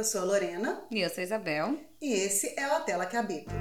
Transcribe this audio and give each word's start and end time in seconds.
Eu 0.00 0.04
sou 0.04 0.22
a 0.22 0.24
Lorena. 0.24 0.82
E 0.90 0.98
eu 1.00 1.10
sou 1.10 1.20
a 1.20 1.24
Isabel. 1.24 1.78
E 2.00 2.14
esse 2.14 2.58
é 2.58 2.66
o 2.66 2.72
A 2.72 2.80
Tela 2.80 3.04
que 3.04 3.18
Habita. 3.18 3.52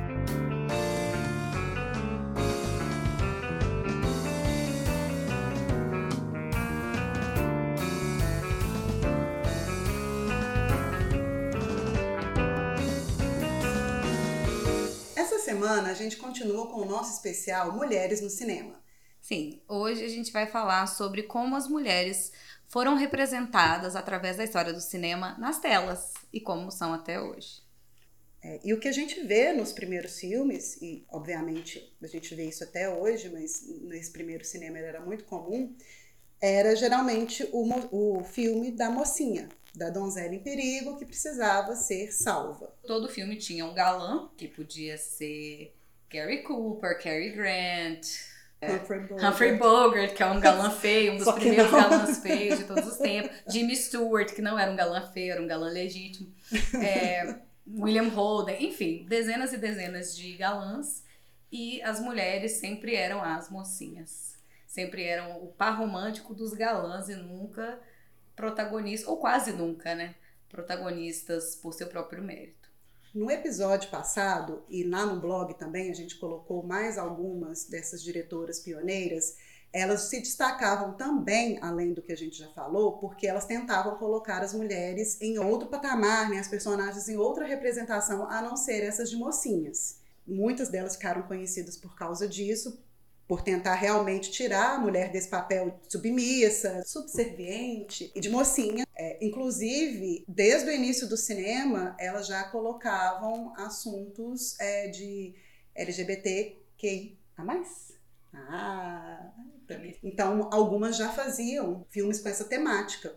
Essa 15.14 15.40
semana 15.40 15.90
a 15.90 15.94
gente 15.94 16.16
continua 16.16 16.68
com 16.68 16.80
o 16.80 16.86
nosso 16.86 17.16
especial 17.16 17.74
Mulheres 17.74 18.22
no 18.22 18.30
Cinema. 18.30 18.80
Sim, 19.22 19.62
hoje 19.68 20.06
a 20.06 20.08
gente 20.08 20.32
vai 20.32 20.48
falar 20.48 20.88
sobre 20.88 21.24
como 21.24 21.58
as 21.58 21.68
mulheres 21.68 22.32
foram 22.70 22.96
representadas 22.96 23.96
através 23.96 24.38
da 24.38 24.44
história 24.44 24.72
do 24.72 24.80
cinema 24.80 25.36
nas 25.40 25.60
telas 25.60 26.14
e 26.32 26.40
como 26.40 26.72
são 26.72 26.94
até 26.94 27.20
hoje. 27.20 27.68
É, 28.42 28.60
e 28.64 28.74
o 28.74 28.80
que 28.80 28.88
a 28.88 28.92
gente 28.92 29.22
vê 29.24 29.52
nos 29.52 29.74
primeiros 29.74 30.18
filmes, 30.18 30.82
e 30.82 31.04
obviamente 31.10 31.94
a 32.02 32.08
gente 32.08 32.34
vê 32.34 32.46
isso 32.46 32.64
até 32.64 32.88
hoje, 32.88 33.28
mas 33.30 33.68
nesse 33.82 34.12
primeiro 34.12 34.46
cinema 34.46 34.78
era 34.78 35.02
muito 35.02 35.26
comum, 35.26 35.76
era 36.40 36.74
geralmente 36.76 37.46
o, 37.52 38.20
o 38.20 38.24
filme 38.24 38.72
da 38.72 38.90
mocinha, 38.90 39.50
da 39.76 39.90
donzela 39.90 40.34
em 40.34 40.40
perigo 40.40 40.98
que 40.98 41.06
precisava 41.06 41.76
ser 41.76 42.14
salva. 42.14 42.74
Todo 42.88 43.10
filme 43.10 43.36
tinha 43.36 43.66
um 43.66 43.74
galã, 43.74 44.30
que 44.38 44.48
podia 44.48 44.98
ser 44.98 45.76
Gary 46.10 46.44
Cooper, 46.44 47.02
Cary 47.02 47.32
Grant, 47.32 48.08
é. 48.62 48.74
Humphrey 48.74 49.00
Bogart. 49.02 49.24
Humphrey 49.24 49.58
Bogart, 49.58 50.14
que 50.14 50.24
é 50.24 50.26
um 50.26 50.40
galã 50.40 50.70
feio, 50.70 51.14
um 51.14 51.18
dos 51.18 51.32
primeiros 51.32 51.72
não. 51.72 51.80
galãs 51.80 52.18
feios 52.20 52.60
de 52.60 52.66
todos 52.66 52.88
os 52.88 52.98
tempos. 52.98 53.32
Jimmy 53.48 53.76
Stewart, 53.76 54.34
que 54.34 54.42
não 54.42 54.60
era 54.60 54.72
um 54.72 54.76
galã 54.76 55.02
feio, 55.14 55.34
era 55.34 55.42
um 55.42 55.48
galã 55.48 55.70
legítimo. 55.70 56.34
É, 56.76 57.40
William 57.68 58.10
Holden, 58.10 58.68
enfim, 58.68 59.06
dezenas 59.08 59.54
e 59.54 59.58
dezenas 59.58 60.16
de 60.16 60.36
galãs. 60.36 61.04
E 61.52 61.82
as 61.82 62.00
mulheres 62.00 62.54
sempre 62.54 62.96
eram 62.96 63.24
as 63.24 63.50
mocinhas. 63.50 64.38
Sempre 64.68 65.04
eram 65.04 65.44
o 65.44 65.48
par 65.48 65.78
romântico 65.78 66.34
dos 66.36 66.54
galãs 66.54 67.10
e 67.10 67.16
nunca 67.16 67.80
protagonistas, 68.36 69.10
ou 69.10 69.18
quase 69.18 69.52
nunca, 69.54 69.96
né? 69.96 70.16
Protagonistas 70.48 71.56
por 71.56 71.74
seu 71.74 71.88
próprio 71.88 72.24
mérito. 72.24 72.59
No 73.14 73.32
episódio 73.32 73.90
passado, 73.90 74.64
e 74.70 74.84
lá 74.84 75.04
no 75.04 75.20
blog 75.20 75.56
também, 75.56 75.90
a 75.90 75.96
gente 75.96 76.20
colocou 76.20 76.62
mais 76.62 76.96
algumas 76.96 77.66
dessas 77.66 78.04
diretoras 78.04 78.60
pioneiras. 78.60 79.36
Elas 79.74 80.02
se 80.02 80.20
destacavam 80.20 80.94
também, 80.94 81.58
além 81.60 81.92
do 81.92 82.04
que 82.04 82.12
a 82.12 82.18
gente 82.18 82.38
já 82.38 82.48
falou, 82.50 83.00
porque 83.00 83.26
elas 83.26 83.46
tentavam 83.46 83.98
colocar 83.98 84.44
as 84.44 84.54
mulheres 84.54 85.20
em 85.22 85.40
outro 85.40 85.70
patamar, 85.70 86.30
né, 86.30 86.38
as 86.38 86.48
personagens 86.48 87.10
em 87.10 87.18
outra 87.18 87.48
representação, 87.48 88.30
a 88.30 88.44
não 88.44 88.56
ser 88.56 88.84
essas 88.84 89.10
de 89.10 89.18
mocinhas. 89.18 89.98
Muitas 90.28 90.70
delas 90.70 90.96
ficaram 90.96 91.24
conhecidas 91.24 91.76
por 91.76 91.96
causa 91.96 92.28
disso, 92.28 92.80
por 93.30 93.44
tentar 93.44 93.76
realmente 93.76 94.32
tirar 94.32 94.74
a 94.74 94.80
mulher 94.80 95.12
desse 95.12 95.30
papel 95.30 95.80
submissa, 95.88 96.82
subserviente 96.84 98.12
e 98.16 98.20
de 98.20 98.28
mocinha. 98.28 98.88
É, 98.96 99.24
inclusive, 99.24 100.26
desde 100.28 100.68
o 100.68 100.74
início 100.74 101.08
do 101.08 101.16
cinema, 101.16 101.96
elas 102.00 102.26
já 102.26 102.46
colocavam 102.46 103.54
assuntos 103.56 104.60
é, 104.60 104.88
de 104.88 105.36
LGBTQIA+. 105.76 107.18
Ah, 108.34 109.32
então 110.04 110.50
algumas 110.52 110.98
já 110.98 111.12
faziam 111.12 111.86
filmes 111.92 112.20
com 112.20 112.30
essa 112.30 112.46
temática, 112.46 113.14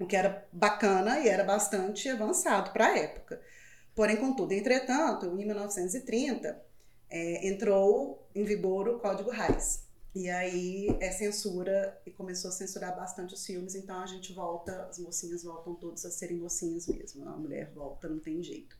o 0.00 0.06
que 0.06 0.16
era 0.16 0.48
bacana 0.50 1.20
e 1.20 1.28
era 1.28 1.44
bastante 1.44 2.08
avançado 2.08 2.72
para 2.72 2.86
a 2.86 2.98
época. 2.98 3.38
Porém, 3.94 4.16
contudo, 4.16 4.52
entretanto, 4.52 5.26
em 5.26 5.44
1930, 5.44 6.71
é, 7.12 7.46
entrou 7.46 8.26
em 8.34 8.42
vigor 8.42 8.88
o 8.88 8.98
Código 8.98 9.30
Reis. 9.30 9.86
E 10.14 10.28
aí 10.30 10.88
é 11.00 11.10
censura 11.10 12.00
e 12.06 12.10
começou 12.10 12.48
a 12.48 12.52
censurar 12.52 12.96
bastante 12.96 13.34
os 13.34 13.46
filmes, 13.46 13.74
então 13.74 14.00
a 14.00 14.06
gente 14.06 14.32
volta, 14.32 14.86
as 14.86 14.98
mocinhas 14.98 15.42
voltam 15.44 15.74
todas 15.74 16.04
a 16.04 16.10
serem 16.10 16.38
mocinhas 16.38 16.86
mesmo, 16.86 17.26
a 17.28 17.36
mulher 17.36 17.70
volta, 17.74 18.08
não 18.08 18.18
tem 18.18 18.42
jeito. 18.42 18.76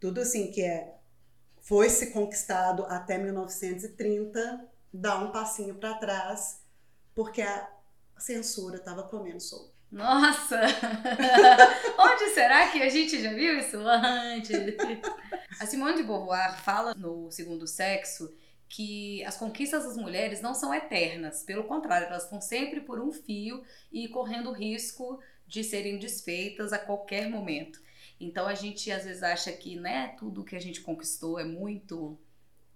Tudo 0.00 0.20
assim 0.20 0.50
que 0.50 0.62
é 0.62 0.96
foi 1.60 1.88
se 1.90 2.12
conquistado 2.12 2.84
até 2.84 3.18
1930, 3.18 4.68
dá 4.92 5.18
um 5.18 5.32
passinho 5.32 5.74
para 5.74 5.94
trás, 5.94 6.60
porque 7.14 7.42
a 7.42 7.68
censura 8.18 8.76
estava 8.76 9.02
comendo 9.04 9.40
solto. 9.40 9.74
Nossa! 9.90 10.60
Onde 11.98 12.30
será 12.34 12.68
que 12.70 12.82
a 12.82 12.88
gente 12.88 13.22
já 13.22 13.32
viu 13.32 13.58
isso 13.58 13.78
antes? 13.78 14.50
A 15.58 15.64
Simone 15.64 15.96
de 15.96 16.02
Beauvoir 16.02 16.60
fala 16.60 16.94
no 16.94 17.30
Segundo 17.30 17.66
Sexo 17.66 18.34
que 18.68 19.24
as 19.24 19.36
conquistas 19.36 19.84
das 19.84 19.96
mulheres 19.96 20.42
não 20.42 20.54
são 20.54 20.74
eternas, 20.74 21.42
pelo 21.44 21.64
contrário, 21.64 22.08
elas 22.08 22.24
estão 22.24 22.40
sempre 22.40 22.80
por 22.80 23.00
um 23.00 23.10
fio 23.10 23.64
e 23.90 24.08
correndo 24.08 24.52
risco 24.52 25.18
de 25.46 25.64
serem 25.64 25.98
desfeitas 25.98 26.72
a 26.72 26.78
qualquer 26.78 27.30
momento. 27.30 27.80
Então 28.20 28.46
a 28.46 28.54
gente 28.54 28.90
às 28.90 29.04
vezes 29.04 29.22
acha 29.22 29.52
que 29.52 29.76
né, 29.76 30.14
tudo 30.18 30.44
que 30.44 30.56
a 30.56 30.60
gente 30.60 30.80
conquistou 30.80 31.38
é 31.38 31.44
muito 31.44 32.18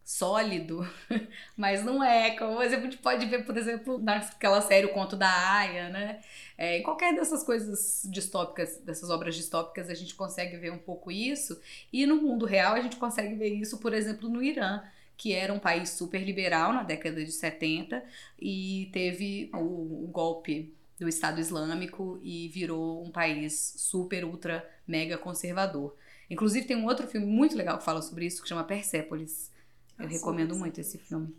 sólido, 0.04 0.88
mas 1.56 1.84
não 1.84 2.02
é. 2.02 2.32
Como 2.36 2.58
a 2.58 2.68
gente 2.68 2.98
pode 2.98 3.26
ver, 3.26 3.44
por 3.44 3.56
exemplo, 3.56 3.98
naquela 3.98 4.60
série 4.60 4.86
O 4.86 4.92
Conto 4.92 5.16
da 5.16 5.28
Aya, 5.28 5.88
né? 5.88 6.20
É, 6.60 6.76
em 6.76 6.82
qualquer 6.82 7.14
dessas 7.14 7.42
coisas 7.42 8.06
distópicas, 8.10 8.76
dessas 8.84 9.08
obras 9.08 9.34
distópicas, 9.34 9.88
a 9.88 9.94
gente 9.94 10.14
consegue 10.14 10.58
ver 10.58 10.70
um 10.70 10.78
pouco 10.78 11.10
isso. 11.10 11.58
E 11.90 12.04
no 12.04 12.20
mundo 12.20 12.44
real, 12.44 12.74
a 12.74 12.80
gente 12.82 12.96
consegue 12.96 13.34
ver 13.34 13.48
isso, 13.48 13.78
por 13.78 13.94
exemplo, 13.94 14.28
no 14.28 14.42
Irã, 14.42 14.82
que 15.16 15.32
era 15.32 15.54
um 15.54 15.58
país 15.58 15.88
super 15.88 16.22
liberal 16.22 16.74
na 16.74 16.82
década 16.82 17.24
de 17.24 17.32
70 17.32 18.04
e 18.38 18.90
teve 18.92 19.48
o, 19.54 20.04
o 20.04 20.10
golpe 20.12 20.74
do 20.98 21.08
Estado 21.08 21.40
Islâmico 21.40 22.20
e 22.22 22.48
virou 22.48 23.02
um 23.02 23.10
país 23.10 23.72
super, 23.78 24.22
ultra, 24.22 24.68
mega 24.86 25.16
conservador. 25.16 25.96
Inclusive, 26.28 26.66
tem 26.66 26.76
um 26.76 26.84
outro 26.84 27.06
filme 27.06 27.26
muito 27.26 27.56
legal 27.56 27.78
que 27.78 27.84
fala 27.84 28.02
sobre 28.02 28.26
isso, 28.26 28.42
que 28.42 28.48
chama 28.50 28.64
Persépolis 28.64 29.50
eu 29.98 30.04
ah, 30.04 30.08
recomendo 30.08 30.54
muito 30.54 30.78
esse 30.78 30.98
filme. 30.98 31.34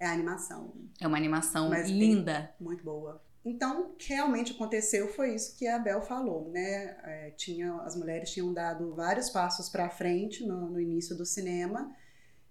É 0.00 0.06
a 0.06 0.12
animação. 0.12 0.72
É 0.98 1.06
uma 1.06 1.18
animação 1.18 1.68
Mas 1.68 1.90
linda. 1.90 2.54
Muito 2.58 2.82
boa. 2.82 3.22
Então, 3.44 3.90
o 3.90 3.94
que 3.96 4.14
realmente 4.14 4.52
aconteceu 4.52 5.06
foi 5.12 5.34
isso 5.34 5.54
que 5.56 5.66
a 5.66 5.78
Bel 5.78 6.00
falou, 6.00 6.48
né? 6.50 6.96
É, 7.04 7.30
tinha, 7.32 7.74
as 7.82 7.94
mulheres 7.94 8.30
tinham 8.30 8.54
dado 8.54 8.94
vários 8.94 9.28
passos 9.28 9.68
para 9.68 9.90
frente 9.90 10.46
no, 10.46 10.70
no, 10.70 10.80
início 10.80 11.14
do 11.14 11.26
cinema 11.26 11.94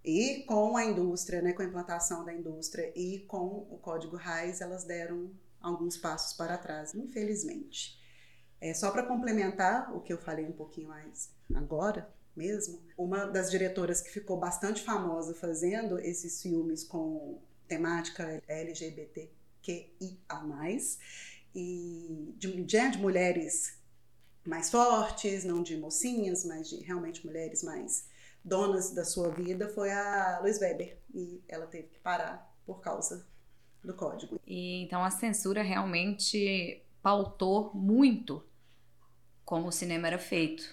e 0.06 0.44
com 0.48 0.78
a 0.78 0.86
indústria, 0.86 1.42
né, 1.42 1.54
com 1.54 1.64
a 1.64 1.66
implantação 1.66 2.24
da 2.24 2.34
indústria 2.34 2.92
e 2.96 3.20
com 3.22 3.66
o 3.72 3.80
Código 3.82 4.18
Reis, 4.18 4.62
elas 4.62 4.84
deram 4.84 5.32
alguns 5.60 5.98
passos 5.98 6.38
para 6.38 6.58
trás, 6.58 6.94
infelizmente. 6.94 8.00
É, 8.62 8.74
só 8.74 8.92
para 8.92 9.04
complementar 9.04 9.96
o 9.96 10.02
que 10.02 10.14
eu 10.14 10.18
falei 10.18 10.46
um 10.46 10.52
pouquinho 10.52 10.90
mais 10.90 11.32
agora, 11.56 12.08
mesmo. 12.36 12.80
Uma 12.98 13.26
das 13.26 13.50
diretoras 13.50 14.00
que 14.00 14.10
ficou 14.10 14.38
bastante 14.38 14.84
famosa 14.84 15.34
fazendo 15.34 16.00
esses 16.00 16.42
filmes 16.42 16.84
com 16.84 17.42
temática 17.68 18.42
LGBTQIA+, 19.64 20.78
e 21.56 22.34
de, 22.38 22.64
de 22.64 22.98
mulheres 22.98 23.80
mais 24.46 24.70
fortes, 24.70 25.44
não 25.44 25.64
de 25.64 25.78
mocinhas, 25.78 26.44
mas 26.44 26.70
de 26.70 26.78
realmente 26.78 27.26
mulheres 27.26 27.64
mais 27.64 28.10
donas 28.44 28.94
da 28.94 29.06
sua 29.06 29.30
vida, 29.30 29.70
foi 29.70 29.92
a 29.92 30.40
Luiz 30.42 30.60
Weber. 30.60 30.98
E 31.14 31.42
ela 31.48 31.66
teve 31.68 31.88
que 31.88 32.00
parar 32.00 32.54
por 32.66 32.82
causa 32.82 33.26
do 33.84 33.94
código. 33.94 34.40
E 34.46 34.82
então 34.84 35.04
a 35.04 35.12
censura 35.12 35.62
realmente 35.62 36.84
pautou 37.02 37.72
muito 37.74 38.44
como 39.46 39.68
o 39.68 39.72
cinema 39.72 40.08
era 40.08 40.18
feito 40.18 40.64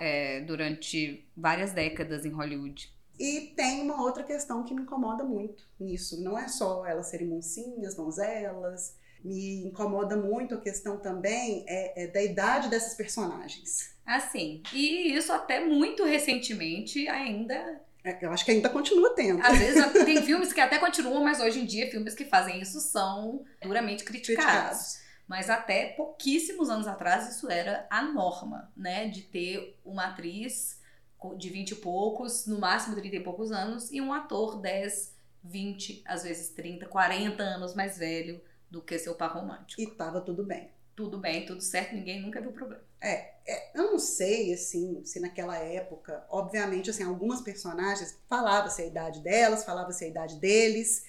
é, 0.00 0.40
durante 0.40 1.28
várias 1.36 1.72
décadas 1.72 2.24
em 2.24 2.30
Hollywood. 2.30 2.93
E 3.18 3.52
tem 3.56 3.82
uma 3.82 4.02
outra 4.02 4.22
questão 4.24 4.64
que 4.64 4.74
me 4.74 4.82
incomoda 4.82 5.22
muito 5.24 5.64
nisso. 5.78 6.22
Não 6.22 6.38
é 6.38 6.48
só 6.48 6.84
elas 6.86 7.06
serem 7.06 7.28
mocinhas, 7.28 7.94
donzelas. 7.94 8.96
Me 9.24 9.64
incomoda 9.64 10.16
muito 10.16 10.54
a 10.54 10.60
questão 10.60 10.98
também 10.98 11.64
é, 11.66 12.04
é 12.04 12.06
da 12.08 12.22
idade 12.22 12.68
dessas 12.68 12.94
personagens. 12.94 13.94
Assim, 14.04 14.62
e 14.72 15.14
isso 15.14 15.32
até 15.32 15.64
muito 15.64 16.04
recentemente 16.04 17.08
ainda 17.08 17.80
é, 18.04 18.18
eu 18.20 18.30
acho 18.30 18.44
que 18.44 18.50
ainda 18.50 18.68
continua 18.68 19.14
tendo. 19.14 19.42
Às 19.42 19.58
vezes 19.58 19.82
tem 20.04 20.22
filmes 20.22 20.52
que 20.52 20.60
até 20.60 20.78
continuam, 20.78 21.24
mas 21.24 21.40
hoje 21.40 21.60
em 21.60 21.64
dia 21.64 21.90
filmes 21.90 22.14
que 22.14 22.26
fazem 22.26 22.60
isso 22.60 22.78
são 22.78 23.46
duramente 23.62 24.04
criticados. 24.04 24.44
criticados. 24.44 25.04
Mas 25.26 25.48
até 25.48 25.86
pouquíssimos 25.86 26.68
anos 26.68 26.86
atrás 26.86 27.34
isso 27.34 27.50
era 27.50 27.86
a 27.88 28.02
norma, 28.02 28.70
né? 28.76 29.08
De 29.08 29.22
ter 29.22 29.78
uma 29.82 30.08
atriz 30.08 30.78
de 31.36 31.48
20 31.48 31.70
e 31.70 31.74
poucos, 31.76 32.46
no 32.46 32.58
máximo 32.58 32.94
30 32.96 33.16
e 33.16 33.20
poucos 33.20 33.50
anos, 33.50 33.90
e 33.92 34.00
um 34.00 34.12
ator 34.12 34.60
10, 34.60 35.14
20, 35.42 36.02
às 36.06 36.22
vezes 36.22 36.48
30, 36.50 36.86
40 36.86 37.42
anos 37.42 37.74
mais 37.74 37.96
velho 37.98 38.40
do 38.70 38.82
que 38.82 38.98
seu 38.98 39.14
par 39.14 39.32
romântico. 39.32 39.80
E 39.80 39.86
tava 39.86 40.20
tudo 40.20 40.44
bem. 40.44 40.70
tudo 40.96 41.18
bem, 41.18 41.44
tudo 41.44 41.60
certo, 41.60 41.94
ninguém 41.94 42.20
nunca 42.22 42.40
viu 42.40 42.52
problema. 42.52 42.82
É, 43.00 43.34
é, 43.46 43.78
eu 43.78 43.90
não 43.90 43.98
sei, 43.98 44.52
assim, 44.52 45.04
se 45.04 45.20
naquela 45.20 45.56
época, 45.56 46.24
obviamente, 46.30 46.88
assim, 46.88 47.02
algumas 47.02 47.40
personagens 47.40 48.16
falavam-se 48.28 48.82
a 48.82 48.86
idade 48.86 49.20
delas, 49.20 49.64
falava-se 49.64 50.04
a 50.04 50.08
idade 50.08 50.36
deles, 50.36 51.04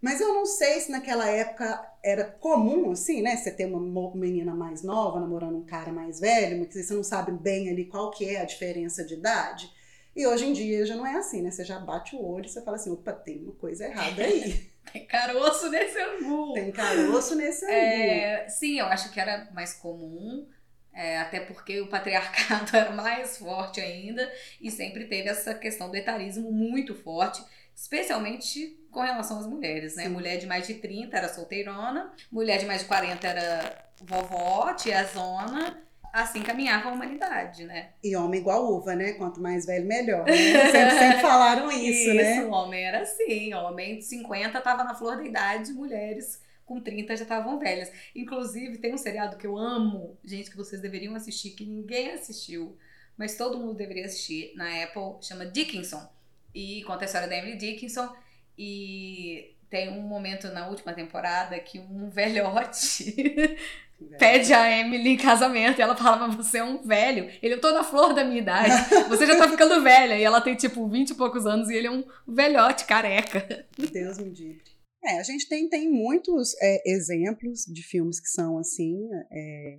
mas 0.00 0.20
eu 0.20 0.32
não 0.32 0.46
sei 0.46 0.80
se 0.80 0.90
naquela 0.90 1.28
época 1.28 1.84
era 2.02 2.24
comum, 2.24 2.92
assim, 2.92 3.20
né? 3.20 3.36
Você 3.36 3.50
ter 3.50 3.66
uma 3.66 4.14
menina 4.14 4.54
mais 4.54 4.82
nova 4.82 5.18
namorando 5.20 5.56
um 5.56 5.64
cara 5.64 5.92
mais 5.92 6.20
velho, 6.20 6.58
mas 6.58 6.72
você 6.72 6.94
não 6.94 7.02
sabe 7.02 7.32
bem 7.32 7.68
ali 7.68 7.84
qual 7.84 8.10
que 8.10 8.24
é 8.24 8.40
a 8.40 8.44
diferença 8.44 9.04
de 9.04 9.14
idade. 9.14 9.70
E 10.14 10.26
hoje 10.26 10.46
em 10.46 10.52
dia 10.52 10.86
já 10.86 10.96
não 10.96 11.06
é 11.06 11.16
assim, 11.16 11.42
né? 11.42 11.50
Você 11.50 11.64
já 11.64 11.78
bate 11.78 12.14
o 12.14 12.24
olho 12.24 12.46
e 12.46 12.48
você 12.48 12.62
fala 12.62 12.76
assim, 12.76 12.90
opa, 12.90 13.12
tem 13.12 13.42
uma 13.42 13.52
coisa 13.54 13.86
errada 13.86 14.22
aí. 14.22 14.70
tem 14.92 15.06
caroço 15.06 15.68
nesse 15.68 16.00
angu. 16.00 16.54
Tem 16.54 16.72
caroço 16.72 17.34
nesse 17.34 17.64
angu. 17.64 17.74
É, 17.74 18.48
sim, 18.48 18.78
eu 18.78 18.86
acho 18.86 19.12
que 19.12 19.20
era 19.20 19.48
mais 19.52 19.74
comum, 19.74 20.46
é, 20.92 21.18
até 21.18 21.38
porque 21.38 21.80
o 21.80 21.88
patriarcado 21.88 22.74
era 22.76 22.90
mais 22.90 23.38
forte 23.38 23.80
ainda 23.80 24.28
e 24.60 24.70
sempre 24.70 25.04
teve 25.06 25.28
essa 25.28 25.54
questão 25.54 25.88
do 25.88 25.96
etarismo 25.96 26.50
muito 26.50 26.94
forte, 26.94 27.40
especialmente 27.80 28.76
com 28.90 29.00
relação 29.00 29.38
às 29.38 29.46
mulheres, 29.46 29.94
né? 29.94 30.04
Sim. 30.04 30.08
Mulher 30.08 30.38
de 30.38 30.46
mais 30.46 30.66
de 30.66 30.74
30 30.74 31.16
era 31.16 31.28
solteirona, 31.28 32.12
mulher 32.30 32.58
de 32.58 32.66
mais 32.66 32.80
de 32.80 32.88
40 32.88 33.28
era 33.28 33.88
vovó, 34.00 34.74
tiazona, 34.74 35.80
assim 36.12 36.42
caminhava 36.42 36.88
a 36.88 36.92
humanidade, 36.92 37.64
né? 37.64 37.90
E 38.02 38.16
homem 38.16 38.40
igual 38.40 38.68
uva, 38.72 38.96
né? 38.96 39.12
Quanto 39.12 39.40
mais 39.40 39.64
velho, 39.64 39.86
melhor. 39.86 40.24
Né? 40.26 40.36
Sempre, 40.72 40.98
sempre 40.98 41.20
falaram 41.20 41.70
isso, 41.70 41.80
isso, 42.10 42.14
né? 42.14 42.38
Isso, 42.38 42.50
homem 42.50 42.84
era 42.84 43.00
assim. 43.02 43.54
Homem 43.54 43.98
de 43.98 44.04
50 44.04 44.60
tava 44.60 44.82
na 44.82 44.94
flor 44.94 45.16
da 45.16 45.24
idade, 45.24 45.72
mulheres 45.72 46.42
com 46.66 46.80
30 46.80 47.16
já 47.16 47.22
estavam 47.22 47.60
velhas. 47.60 47.90
Inclusive, 48.14 48.78
tem 48.78 48.92
um 48.92 48.98
seriado 48.98 49.36
que 49.36 49.46
eu 49.46 49.56
amo, 49.56 50.18
gente, 50.24 50.50
que 50.50 50.56
vocês 50.56 50.82
deveriam 50.82 51.14
assistir, 51.14 51.50
que 51.50 51.64
ninguém 51.64 52.10
assistiu, 52.10 52.76
mas 53.16 53.36
todo 53.36 53.56
mundo 53.56 53.74
deveria 53.74 54.04
assistir 54.04 54.52
na 54.56 54.82
Apple, 54.82 55.16
chama 55.22 55.46
Dickinson. 55.46 56.17
E 56.54 56.82
conta 56.84 57.04
a 57.04 57.06
história 57.06 57.28
da 57.28 57.36
Emily 57.36 57.56
Dickinson. 57.56 58.08
E 58.56 59.54
tem 59.70 59.90
um 59.90 60.02
momento 60.02 60.48
na 60.48 60.68
última 60.68 60.92
temporada 60.92 61.58
que 61.60 61.78
um 61.78 62.08
velhote 62.08 63.14
pede 64.18 64.52
a 64.52 64.70
Emily 64.70 65.10
em 65.10 65.16
casamento 65.16 65.78
e 65.78 65.82
ela 65.82 65.96
fala, 65.96 66.26
mas 66.26 66.34
você 66.34 66.58
é 66.58 66.64
um 66.64 66.82
velho. 66.82 67.30
Ele, 67.42 67.54
eu 67.54 67.60
tô 67.60 67.72
na 67.72 67.84
flor 67.84 68.14
da 68.14 68.24
minha 68.24 68.40
idade. 68.40 68.72
Você 69.08 69.26
já 69.26 69.36
tá 69.36 69.48
ficando 69.48 69.82
velha. 69.82 70.16
E 70.16 70.22
ela 70.22 70.40
tem, 70.40 70.54
tipo, 70.54 70.88
20 70.88 71.10
e 71.10 71.14
poucos 71.14 71.46
anos 71.46 71.68
e 71.68 71.74
ele 71.74 71.88
é 71.88 71.90
um 71.90 72.04
velhote 72.26 72.84
careca. 72.84 73.66
Deus 73.76 74.18
me 74.18 74.30
livre. 74.30 74.62
É, 75.04 75.18
a 75.18 75.22
gente 75.22 75.48
tem, 75.48 75.68
tem 75.68 75.90
muitos 75.90 76.54
é, 76.60 76.82
exemplos 76.86 77.64
de 77.66 77.82
filmes 77.82 78.20
que 78.20 78.28
são 78.28 78.58
assim. 78.58 79.08
É, 79.32 79.78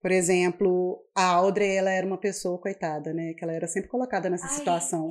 por 0.00 0.10
exemplo, 0.10 1.04
a 1.14 1.24
Audrey, 1.24 1.76
ela 1.76 1.90
era 1.90 2.06
uma 2.06 2.18
pessoa 2.18 2.58
coitada, 2.58 3.12
né? 3.12 3.34
Que 3.34 3.44
ela 3.44 3.52
era 3.52 3.66
sempre 3.66 3.88
colocada 3.88 4.30
nessa 4.30 4.46
Ai, 4.46 4.52
situação. 4.52 5.08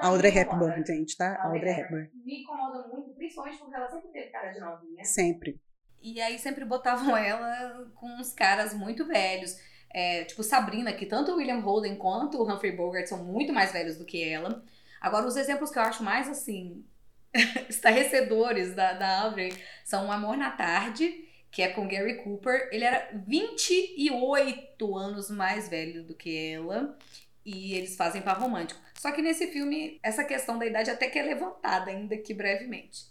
A 0.00 0.08
Audrey 0.08 0.36
Hepburn, 0.36 0.84
gente, 0.86 1.16
tá? 1.16 1.34
A 1.36 1.48
Audrey 1.48 1.72
Hepburn. 1.72 2.10
Me 2.24 2.42
incomoda 2.42 2.86
muito, 2.88 3.10
principalmente 3.14 3.58
porque 3.58 3.74
ela 3.74 3.88
sempre 3.88 4.08
teve 4.10 4.26
cara 4.28 4.50
de 4.50 4.60
novinha. 4.60 5.04
Sempre. 5.04 5.60
E 6.00 6.20
aí 6.20 6.38
sempre 6.38 6.64
botavam 6.64 7.16
ela 7.16 7.90
com 7.94 8.06
uns 8.20 8.32
caras 8.32 8.72
muito 8.72 9.04
velhos. 9.06 9.56
É, 9.90 10.24
tipo 10.24 10.42
Sabrina, 10.42 10.92
que 10.92 11.06
tanto 11.06 11.32
o 11.32 11.36
William 11.36 11.60
Holden 11.60 11.96
quanto 11.96 12.38
o 12.38 12.48
Humphrey 12.48 12.76
Bogart 12.76 13.06
são 13.06 13.24
muito 13.24 13.52
mais 13.52 13.72
velhos 13.72 13.96
do 13.96 14.04
que 14.04 14.22
ela. 14.22 14.62
Agora, 15.00 15.26
os 15.26 15.36
exemplos 15.36 15.70
que 15.70 15.78
eu 15.78 15.82
acho 15.82 16.02
mais, 16.02 16.28
assim, 16.28 16.84
estarrecedores 17.68 18.74
da, 18.74 18.92
da 18.92 19.22
Audrey 19.22 19.52
são 19.84 20.08
O 20.08 20.12
Amor 20.12 20.36
na 20.36 20.50
Tarde, 20.50 21.27
que 21.50 21.62
é 21.62 21.68
com 21.68 21.88
Gary 21.88 22.22
Cooper. 22.22 22.68
Ele 22.72 22.84
era 22.84 23.10
28 23.26 24.96
anos 24.96 25.30
mais 25.30 25.68
velho 25.68 26.04
do 26.04 26.14
que 26.14 26.36
ela. 26.52 26.96
E 27.44 27.74
eles 27.74 27.96
fazem 27.96 28.20
par 28.20 28.38
romântico. 28.38 28.80
Só 28.94 29.10
que 29.10 29.22
nesse 29.22 29.46
filme, 29.46 29.98
essa 30.02 30.24
questão 30.24 30.58
da 30.58 30.66
idade 30.66 30.90
até 30.90 31.08
que 31.08 31.18
é 31.18 31.22
levantada, 31.22 31.90
ainda 31.90 32.16
que 32.16 32.34
brevemente. 32.34 33.06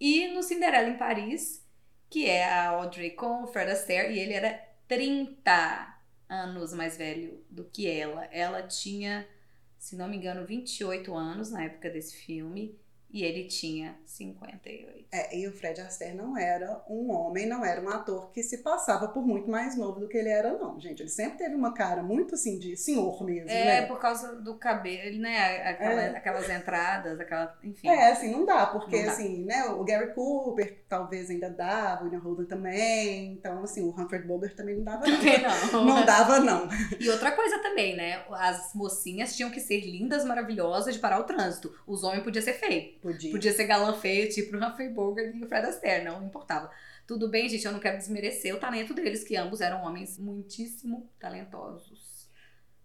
E 0.00 0.28
no 0.28 0.42
Cinderela 0.42 0.88
em 0.88 0.96
Paris, 0.96 1.64
que 2.10 2.28
é 2.28 2.44
a 2.44 2.70
Audrey 2.70 3.10
com 3.10 3.44
o 3.44 3.46
Fred 3.46 3.70
Astaire, 3.70 4.12
e 4.12 4.18
ele 4.18 4.32
era 4.32 4.60
30 4.88 5.96
anos 6.28 6.72
mais 6.72 6.96
velho 6.96 7.44
do 7.48 7.64
que 7.64 7.88
ela. 7.88 8.24
Ela 8.26 8.62
tinha, 8.62 9.26
se 9.78 9.96
não 9.96 10.08
me 10.08 10.16
engano, 10.16 10.46
28 10.46 11.14
anos 11.14 11.50
na 11.50 11.64
época 11.64 11.88
desse 11.90 12.16
filme. 12.16 12.78
E 13.16 13.24
ele 13.24 13.44
tinha 13.44 13.96
58. 14.04 15.06
É, 15.10 15.38
e 15.38 15.48
o 15.48 15.52
Fred 15.52 15.80
Astaire 15.80 16.14
não 16.14 16.36
era 16.36 16.82
um 16.86 17.10
homem, 17.10 17.46
não 17.46 17.64
era 17.64 17.80
um 17.80 17.88
ator 17.88 18.30
que 18.30 18.42
se 18.42 18.58
passava 18.58 19.08
por 19.08 19.26
muito 19.26 19.50
mais 19.50 19.74
novo 19.74 20.00
do 20.00 20.06
que 20.06 20.18
ele 20.18 20.28
era, 20.28 20.52
não, 20.52 20.78
gente. 20.78 21.00
Ele 21.00 21.08
sempre 21.08 21.38
teve 21.38 21.54
uma 21.54 21.72
cara 21.72 22.02
muito 22.02 22.34
assim 22.34 22.58
de 22.58 22.76
senhor 22.76 23.24
mesmo. 23.24 23.48
É, 23.48 23.80
né? 23.80 23.86
por 23.86 23.98
causa 23.98 24.36
do 24.36 24.56
cabelo, 24.56 25.18
né? 25.18 25.66
Aquela, 25.66 26.02
é. 26.02 26.08
Aquelas 26.10 26.50
entradas, 26.50 27.18
aquela. 27.18 27.56
Enfim. 27.64 27.88
É, 27.88 28.12
assim, 28.12 28.30
não 28.30 28.44
dá, 28.44 28.66
porque 28.66 28.98
não 28.98 29.06
dá. 29.06 29.12
assim, 29.12 29.44
né? 29.46 29.64
O 29.64 29.82
Gary 29.82 30.12
Cooper 30.12 30.84
talvez 30.86 31.30
ainda 31.30 31.48
dava, 31.48 32.02
o 32.02 32.04
William 32.04 32.20
Holden 32.20 32.46
também. 32.46 33.32
Então, 33.32 33.62
assim, 33.62 33.82
o 33.82 33.98
Humphrey 33.98 34.20
Bogart 34.20 34.54
também 34.54 34.76
não 34.76 34.84
dava, 34.84 35.06
não. 35.06 35.16
Também 35.16 35.42
não. 35.72 35.84
não 35.86 36.04
dava, 36.04 36.38
não. 36.40 36.68
E 37.00 37.08
outra 37.08 37.32
coisa 37.32 37.60
também, 37.60 37.96
né? 37.96 38.22
As 38.32 38.74
mocinhas 38.74 39.34
tinham 39.34 39.50
que 39.50 39.60
ser 39.60 39.80
lindas, 39.80 40.22
maravilhosas 40.22 40.94
de 40.94 41.00
parar 41.00 41.18
o 41.18 41.24
trânsito. 41.24 41.74
Os 41.86 42.04
homens 42.04 42.22
podiam 42.22 42.42
ser 42.42 42.52
feios. 42.52 43.05
Podia. 43.06 43.30
Podia 43.30 43.52
ser 43.52 43.64
galã 43.64 43.94
feio, 43.94 44.28
tipo 44.28 44.56
o 44.56 44.64
Humphrey 44.64 44.88
Bogart 44.88 45.32
e 45.32 45.44
o 45.44 45.48
Fred 45.48 45.66
Astaire, 45.66 46.04
não 46.04 46.26
importava. 46.26 46.68
Tudo 47.06 47.28
bem, 47.28 47.48
gente, 47.48 47.64
eu 47.64 47.70
não 47.70 47.78
quero 47.78 47.98
desmerecer 47.98 48.52
o 48.52 48.58
talento 48.58 48.92
deles, 48.92 49.22
que 49.22 49.36
ambos 49.36 49.60
eram 49.60 49.84
homens 49.84 50.18
muitíssimo 50.18 51.08
talentosos. 51.20 52.28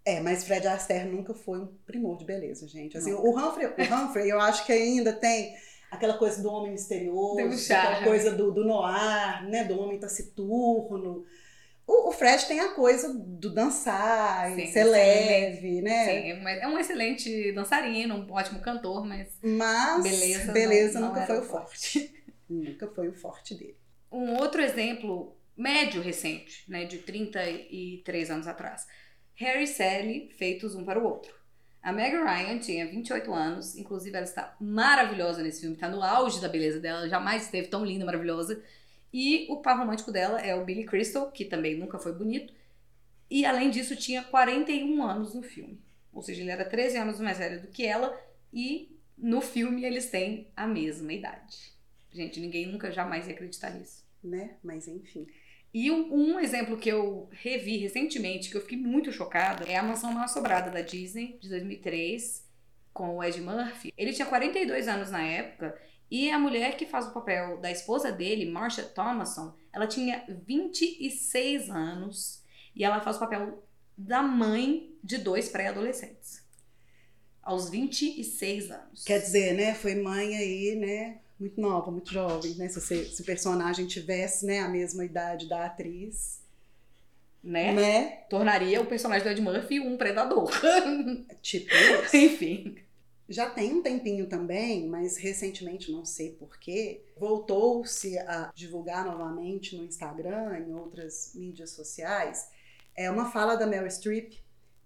É, 0.05 0.19
mas 0.19 0.43
Fred 0.43 0.67
Astaire 0.67 1.09
nunca 1.09 1.33
foi 1.33 1.59
um 1.59 1.67
primor 1.87 2.17
de 2.17 2.25
beleza, 2.25 2.67
gente. 2.67 2.95
Assim, 2.97 3.13
o 3.13 3.35
Humphrey, 3.35 3.67
o 3.67 3.93
Humphrey, 3.93 4.29
eu 4.29 4.39
acho 4.39 4.63
que 4.63 4.71
ainda 4.71 5.11
tem 5.11 5.55
aquela 5.89 6.17
coisa 6.17 6.41
do 6.41 6.49
homem 6.49 6.71
misterioso, 6.71 7.39
aquela 7.73 8.03
coisa 8.03 8.31
do, 8.31 8.51
do 8.51 8.63
noir, 8.63 9.43
né, 9.49 9.63
do 9.63 9.79
homem 9.79 9.99
taciturno. 9.99 11.25
O, 11.91 12.07
o 12.07 12.11
Fred 12.13 12.45
tem 12.45 12.61
a 12.61 12.69
coisa 12.69 13.13
do 13.13 13.53
dançar, 13.53 14.55
sim, 14.55 14.65
ser 14.67 14.85
sim. 14.85 14.89
leve, 14.89 15.81
né? 15.81 16.05
Sim, 16.05 16.47
é 16.47 16.65
um 16.65 16.79
excelente 16.79 17.51
dançarino, 17.51 18.15
um 18.15 18.31
ótimo 18.31 18.61
cantor, 18.61 19.05
mas, 19.05 19.37
mas 19.43 20.01
beleza, 20.01 20.53
beleza 20.53 20.99
não, 21.01 21.09
nunca 21.09 21.19
não 21.19 21.27
foi 21.27 21.39
o 21.39 21.43
forte. 21.43 21.99
forte. 21.99 22.23
nunca 22.49 22.87
foi 22.87 23.09
o 23.09 23.13
forte 23.13 23.55
dele. 23.55 23.75
Um 24.09 24.37
outro 24.37 24.61
exemplo 24.61 25.35
médio 25.57 26.01
recente, 26.01 26.63
né, 26.65 26.85
de 26.85 26.99
33 26.99 28.31
anos 28.31 28.47
atrás. 28.47 28.87
Harry 29.35 29.63
e 29.63 29.67
Sally 29.67 30.29
feitos 30.37 30.75
um 30.75 30.85
para 30.85 30.97
o 30.97 31.03
outro. 31.03 31.33
A 31.83 31.91
Meg 31.91 32.15
Ryan 32.15 32.57
tinha 32.59 32.87
28 32.87 33.33
anos, 33.33 33.75
inclusive 33.75 34.15
ela 34.15 34.23
está 34.23 34.55
maravilhosa 34.61 35.43
nesse 35.43 35.59
filme, 35.59 35.75
está 35.75 35.89
no 35.89 36.01
auge 36.01 36.39
da 36.39 36.47
beleza 36.47 36.79
dela, 36.79 37.09
jamais 37.09 37.43
esteve 37.43 37.67
tão 37.67 37.83
linda, 37.83 38.05
maravilhosa. 38.05 38.63
E 39.13 39.45
o 39.49 39.57
par 39.57 39.77
romântico 39.77 40.11
dela 40.11 40.39
é 40.39 40.55
o 40.55 40.63
Billy 40.63 40.85
Crystal, 40.85 41.29
que 41.31 41.45
também 41.45 41.75
nunca 41.75 41.99
foi 41.99 42.13
bonito. 42.13 42.53
E 43.29 43.45
além 43.45 43.69
disso, 43.69 43.95
tinha 43.95 44.23
41 44.23 45.03
anos 45.03 45.33
no 45.33 45.41
filme. 45.41 45.79
Ou 46.13 46.21
seja, 46.21 46.41
ele 46.41 46.51
era 46.51 46.65
13 46.65 46.97
anos 46.97 47.19
mais 47.19 47.37
velho 47.37 47.61
do 47.61 47.67
que 47.67 47.85
ela. 47.85 48.17
E 48.53 48.97
no 49.17 49.41
filme 49.41 49.85
eles 49.85 50.09
têm 50.09 50.47
a 50.55 50.67
mesma 50.67 51.13
idade. 51.13 51.73
Gente, 52.11 52.39
ninguém 52.39 52.65
nunca 52.65 52.91
jamais 52.91 53.27
ia 53.27 53.33
acreditar 53.33 53.71
nisso. 53.71 54.03
Né? 54.23 54.55
Mas 54.63 54.87
enfim. 54.87 55.27
E 55.73 55.89
um, 55.89 56.13
um, 56.13 56.39
exemplo 56.39 56.77
que 56.77 56.89
eu 56.89 57.29
revi 57.31 57.77
recentemente, 57.77 58.49
que 58.49 58.57
eu 58.57 58.61
fiquei 58.61 58.77
muito 58.77 59.11
chocada, 59.11 59.63
é 59.65 59.77
a 59.77 59.83
Mansão 59.83 60.11
Mal 60.11 60.25
Assombrada 60.25 60.69
da 60.69 60.81
Disney, 60.81 61.37
de 61.39 61.47
2003, 61.47 62.45
com 62.93 63.15
o 63.15 63.23
Ed 63.23 63.39
Murphy. 63.39 63.93
Ele 63.97 64.11
tinha 64.11 64.25
42 64.25 64.87
anos 64.89 65.09
na 65.09 65.23
época 65.23 65.79
e 66.11 66.29
a 66.29 66.37
mulher 66.37 66.75
que 66.75 66.85
faz 66.85 67.07
o 67.07 67.13
papel 67.13 67.57
da 67.61 67.71
esposa 67.71 68.11
dele, 68.11 68.51
Marsha 68.51 68.83
Thomason, 68.83 69.53
ela 69.71 69.87
tinha 69.87 70.25
26 70.45 71.69
anos 71.69 72.43
e 72.75 72.83
ela 72.83 72.99
faz 72.99 73.15
o 73.15 73.19
papel 73.19 73.63
da 73.97 74.21
mãe 74.21 74.93
de 75.01 75.17
dois 75.17 75.47
pré-adolescentes. 75.47 76.43
Aos 77.41 77.69
26 77.69 78.71
anos. 78.71 79.03
Quer 79.05 79.19
dizer, 79.19 79.53
né? 79.53 79.73
Foi 79.73 79.95
mãe 79.95 80.35
aí, 80.35 80.75
né? 80.75 81.19
Muito 81.39 81.59
nova, 81.59 81.89
muito 81.89 82.11
jovem, 82.11 82.55
né? 82.55 82.67
Se, 82.67 82.81
você, 82.81 83.05
se 83.05 83.21
o 83.21 83.25
personagem 83.25 83.87
tivesse 83.87 84.45
né, 84.45 84.59
a 84.59 84.67
mesma 84.67 85.05
idade 85.05 85.47
da 85.47 85.65
atriz. 85.65 86.41
Né? 87.41 87.71
né? 87.71 88.09
Tornaria 88.29 88.81
o 88.81 88.85
personagem 88.85 89.23
do 89.23 89.29
Ed 89.31 89.41
Murphy 89.41 89.79
um 89.79 89.97
predador. 89.97 90.51
Tipo 91.41 91.73
isso. 91.73 92.17
Enfim. 92.17 92.75
Já 93.31 93.49
tem 93.49 93.73
um 93.73 93.81
tempinho 93.81 94.27
também, 94.27 94.89
mas 94.89 95.15
recentemente, 95.15 95.89
não 95.89 96.03
sei 96.03 96.31
porquê, 96.31 97.01
voltou-se 97.17 98.17
a 98.19 98.51
divulgar 98.53 99.05
novamente 99.05 99.77
no 99.77 99.85
Instagram, 99.85 100.59
em 100.59 100.73
outras 100.73 101.31
mídias 101.33 101.69
sociais, 101.69 102.49
é 102.93 103.09
uma 103.09 103.31
fala 103.31 103.55
da 103.55 103.65
Meryl 103.65 103.89
Streep 103.89 104.33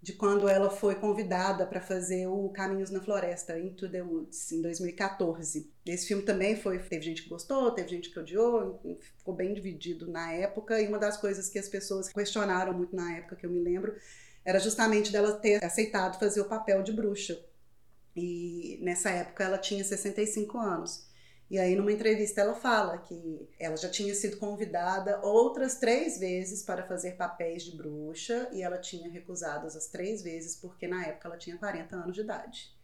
de 0.00 0.12
quando 0.12 0.48
ela 0.48 0.70
foi 0.70 0.94
convidada 0.94 1.66
para 1.66 1.80
fazer 1.80 2.28
o 2.28 2.48
Caminhos 2.50 2.90
na 2.90 3.00
Floresta, 3.00 3.58
Into 3.58 3.90
the 3.90 4.00
Woods, 4.00 4.52
em 4.52 4.62
2014. 4.62 5.68
Esse 5.84 6.06
filme 6.06 6.22
também 6.22 6.54
foi, 6.54 6.78
teve 6.78 7.04
gente 7.04 7.24
que 7.24 7.28
gostou, 7.28 7.72
teve 7.72 7.88
gente 7.88 8.10
que 8.10 8.20
odiou, 8.20 8.80
ficou 9.18 9.34
bem 9.34 9.52
dividido 9.52 10.06
na 10.06 10.32
época, 10.32 10.80
e 10.80 10.86
uma 10.86 11.00
das 11.00 11.16
coisas 11.16 11.48
que 11.48 11.58
as 11.58 11.68
pessoas 11.68 12.08
questionaram 12.10 12.72
muito 12.72 12.94
na 12.94 13.16
época, 13.16 13.34
que 13.34 13.44
eu 13.44 13.50
me 13.50 13.58
lembro, 13.58 13.96
era 14.44 14.60
justamente 14.60 15.10
dela 15.10 15.32
ter 15.32 15.64
aceitado 15.64 16.20
fazer 16.20 16.40
o 16.40 16.48
papel 16.48 16.84
de 16.84 16.92
bruxa. 16.92 17.44
E 18.16 18.78
nessa 18.82 19.10
época 19.10 19.44
ela 19.44 19.58
tinha 19.58 19.84
65 19.84 20.58
anos. 20.58 21.06
E 21.48 21.58
aí, 21.60 21.76
numa 21.76 21.92
entrevista, 21.92 22.40
ela 22.40 22.54
fala 22.54 22.98
que 22.98 23.48
ela 23.60 23.76
já 23.76 23.88
tinha 23.88 24.12
sido 24.14 24.36
convidada 24.38 25.20
outras 25.22 25.76
três 25.76 26.18
vezes 26.18 26.64
para 26.64 26.82
fazer 26.88 27.12
papéis 27.12 27.62
de 27.62 27.76
bruxa 27.76 28.48
e 28.52 28.62
ela 28.62 28.78
tinha 28.78 29.08
recusado 29.08 29.66
as 29.66 29.86
três 29.86 30.22
vezes 30.22 30.56
porque 30.56 30.88
na 30.88 31.06
época 31.06 31.28
ela 31.28 31.36
tinha 31.36 31.56
40 31.56 31.94
anos 31.94 32.14
de 32.14 32.22
idade. 32.22 32.74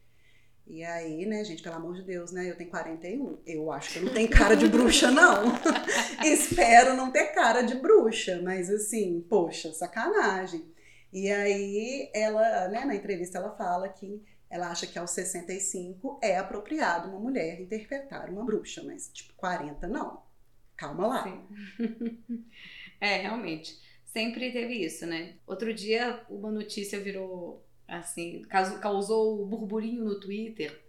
E 0.64 0.84
aí, 0.84 1.26
né, 1.26 1.44
gente, 1.44 1.60
pelo 1.60 1.74
amor 1.74 1.94
de 1.94 2.02
Deus, 2.02 2.30
né? 2.30 2.48
Eu 2.48 2.56
tenho 2.56 2.70
41. 2.70 3.40
Eu 3.44 3.72
acho 3.72 3.92
que 3.92 3.98
eu 3.98 4.04
não 4.04 4.14
tenho 4.14 4.30
cara 4.30 4.54
de 4.54 4.68
bruxa, 4.68 5.10
não. 5.10 5.42
Espero 6.24 6.94
não 6.96 7.10
ter 7.10 7.34
cara 7.34 7.62
de 7.62 7.74
bruxa, 7.74 8.40
mas 8.44 8.70
assim, 8.70 9.26
poxa, 9.28 9.72
sacanagem. 9.72 10.72
E 11.12 11.30
aí, 11.30 12.10
ela, 12.14 12.68
né, 12.68 12.84
na 12.84 12.94
entrevista, 12.94 13.38
ela 13.38 13.56
fala 13.56 13.88
que 13.88 14.22
ela 14.52 14.70
acha 14.70 14.86
que 14.86 14.98
aos 14.98 15.10
65 15.12 16.20
é 16.22 16.36
apropriado 16.36 17.08
uma 17.08 17.18
mulher 17.18 17.58
interpretar 17.58 18.28
uma 18.28 18.44
bruxa, 18.44 18.82
mas 18.82 19.08
tipo 19.08 19.32
40 19.32 19.88
não. 19.88 20.22
Calma 20.76 21.06
lá. 21.06 21.22
Sim. 21.24 22.44
é, 23.00 23.16
realmente. 23.16 23.80
Sempre 24.04 24.52
teve 24.52 24.74
isso, 24.74 25.06
né? 25.06 25.36
Outro 25.46 25.72
dia 25.72 26.22
uma 26.28 26.50
notícia 26.50 27.00
virou 27.00 27.64
assim, 27.88 28.42
causou 28.42 29.46
burburinho 29.46 30.04
no 30.04 30.20
Twitter, 30.20 30.82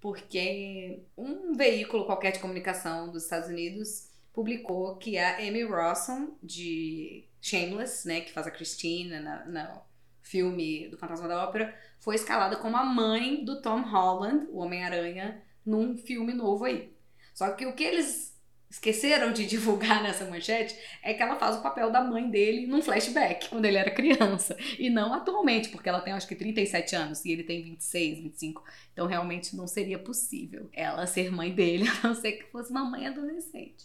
porque 0.00 1.02
um 1.14 1.52
veículo 1.52 2.06
qualquer 2.06 2.32
de 2.32 2.38
comunicação 2.38 3.12
dos 3.12 3.24
Estados 3.24 3.50
Unidos 3.50 4.08
publicou 4.32 4.96
que 4.96 5.18
a 5.18 5.36
Amy 5.38 5.64
Rawson 5.64 6.38
de 6.42 7.24
Shameless, 7.38 8.08
né, 8.08 8.22
que 8.22 8.32
faz 8.32 8.46
a 8.46 8.50
Christine 8.50 9.20
na, 9.20 9.44
na 9.44 9.82
filme 10.30 10.88
do 10.88 10.96
Fantasma 10.96 11.26
da 11.26 11.42
Ópera, 11.42 11.74
foi 11.98 12.14
escalada 12.14 12.56
como 12.56 12.76
a 12.76 12.84
mãe 12.84 13.44
do 13.44 13.60
Tom 13.60 13.82
Holland, 13.82 14.46
o 14.50 14.58
Homem-Aranha, 14.58 15.42
num 15.66 15.96
filme 15.96 16.32
novo 16.32 16.64
aí. 16.64 16.94
Só 17.34 17.50
que 17.50 17.66
o 17.66 17.74
que 17.74 17.82
eles 17.82 18.30
esqueceram 18.70 19.32
de 19.32 19.44
divulgar 19.46 20.02
nessa 20.02 20.24
manchete 20.24 20.76
é 21.02 21.12
que 21.12 21.22
ela 21.22 21.34
faz 21.36 21.56
o 21.56 21.62
papel 21.62 21.90
da 21.90 22.00
mãe 22.00 22.30
dele 22.30 22.66
num 22.68 22.80
flashback, 22.80 23.48
quando 23.48 23.64
ele 23.64 23.76
era 23.76 23.90
criança. 23.90 24.56
E 24.78 24.88
não 24.88 25.12
atualmente, 25.12 25.68
porque 25.70 25.88
ela 25.88 26.00
tem 26.00 26.12
acho 26.12 26.28
que 26.28 26.36
37 26.36 26.94
anos 26.94 27.24
e 27.24 27.32
ele 27.32 27.42
tem 27.42 27.64
26, 27.64 28.20
25. 28.20 28.62
Então 28.92 29.06
realmente 29.06 29.56
não 29.56 29.66
seria 29.66 29.98
possível 29.98 30.70
ela 30.72 31.06
ser 31.06 31.32
mãe 31.32 31.52
dele, 31.52 31.86
a 32.02 32.06
não 32.06 32.14
ser 32.14 32.32
que 32.32 32.50
fosse 32.52 32.70
uma 32.70 32.84
mãe 32.84 33.08
adolescente. 33.08 33.84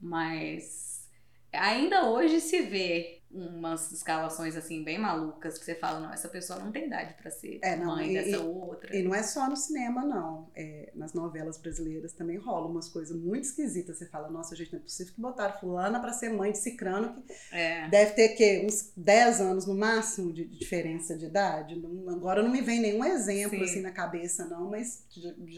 Mas 0.00 1.08
ainda 1.52 2.08
hoje 2.08 2.40
se 2.40 2.62
vê 2.62 3.21
umas 3.32 3.90
escalações 3.92 4.56
assim 4.56 4.84
bem 4.84 4.98
malucas 4.98 5.56
que 5.58 5.64
você 5.64 5.74
fala, 5.74 6.00
não, 6.00 6.12
essa 6.12 6.28
pessoa 6.28 6.58
não 6.58 6.70
tem 6.70 6.86
idade 6.86 7.14
para 7.14 7.30
ser 7.30 7.58
é, 7.62 7.76
não, 7.76 7.86
mãe 7.86 8.10
e, 8.10 8.14
dessa 8.14 8.42
outra. 8.42 8.94
E 8.94 9.02
não 9.02 9.14
é 9.14 9.22
só 9.22 9.48
no 9.48 9.56
cinema, 9.56 10.04
não. 10.04 10.50
É, 10.54 10.90
nas 10.94 11.14
novelas 11.14 11.58
brasileiras 11.58 12.12
também 12.12 12.36
rola 12.36 12.66
umas 12.66 12.88
coisas 12.88 13.16
muito 13.16 13.44
esquisitas. 13.44 13.96
Você 13.96 14.06
fala, 14.06 14.30
nossa, 14.30 14.54
gente, 14.54 14.72
não 14.72 14.80
é 14.80 14.82
possível 14.82 15.14
que 15.14 15.20
botaram 15.20 15.58
fulana 15.58 15.98
para 15.98 16.12
ser 16.12 16.28
mãe 16.30 16.52
de 16.52 16.58
cicrano, 16.58 17.22
que 17.22 17.32
é. 17.52 17.88
deve 17.88 18.12
ter 18.12 18.28
que 18.30 18.66
uns 18.66 18.92
10 18.96 19.40
anos 19.40 19.66
no 19.66 19.74
máximo 19.74 20.32
de, 20.32 20.44
diferença 20.44 21.16
de 21.16 21.26
idade. 21.26 21.76
Não, 21.76 22.10
agora 22.10 22.42
não 22.42 22.50
me 22.50 22.60
vem 22.60 22.80
nenhum 22.80 23.04
exemplo 23.04 23.58
Sim. 23.58 23.64
assim 23.64 23.80
na 23.80 23.90
cabeça, 23.90 24.44
não, 24.46 24.70
mas 24.70 25.06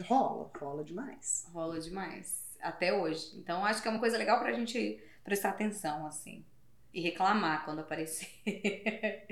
rola, 0.04 0.50
rola 0.58 0.84
demais. 0.84 1.44
Rola 1.52 1.80
demais. 1.80 2.44
Até 2.60 2.94
hoje. 2.94 3.32
Então 3.36 3.64
acho 3.64 3.82
que 3.82 3.88
é 3.88 3.90
uma 3.90 4.00
coisa 4.00 4.16
legal 4.16 4.38
pra 4.38 4.52
gente 4.52 4.98
prestar 5.24 5.50
atenção, 5.50 6.06
assim 6.06 6.44
e 6.94 7.00
reclamar 7.00 7.64
quando 7.64 7.80
aparecer. 7.80 8.28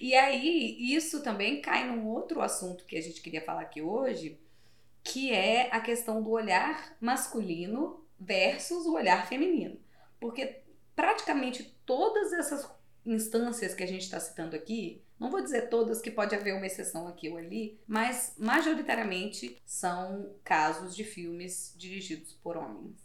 e 0.00 0.14
aí, 0.14 0.76
isso 0.94 1.22
também 1.22 1.62
cai 1.62 1.88
num 1.88 2.08
outro 2.08 2.42
assunto 2.42 2.84
que 2.84 2.96
a 2.96 3.00
gente 3.00 3.22
queria 3.22 3.40
falar 3.40 3.62
aqui 3.62 3.80
hoje, 3.80 4.38
que 5.04 5.32
é 5.32 5.68
a 5.70 5.80
questão 5.80 6.20
do 6.20 6.30
olhar 6.30 6.96
masculino 7.00 8.04
versus 8.18 8.84
o 8.84 8.94
olhar 8.94 9.28
feminino. 9.28 9.78
Porque 10.18 10.62
praticamente 10.96 11.76
todas 11.86 12.32
essas 12.32 12.68
instâncias 13.06 13.74
que 13.74 13.84
a 13.84 13.86
gente 13.86 14.02
está 14.02 14.18
citando 14.18 14.56
aqui, 14.56 15.00
não 15.18 15.30
vou 15.30 15.40
dizer 15.40 15.68
todas 15.68 16.00
que 16.00 16.10
pode 16.10 16.34
haver 16.34 16.54
uma 16.54 16.66
exceção 16.66 17.06
aqui 17.06 17.28
ou 17.28 17.36
ali, 17.36 17.78
mas 17.86 18.34
majoritariamente 18.36 19.62
são 19.64 20.34
casos 20.42 20.96
de 20.96 21.04
filmes 21.04 21.74
dirigidos 21.76 22.32
por 22.32 22.56
homens. 22.56 22.96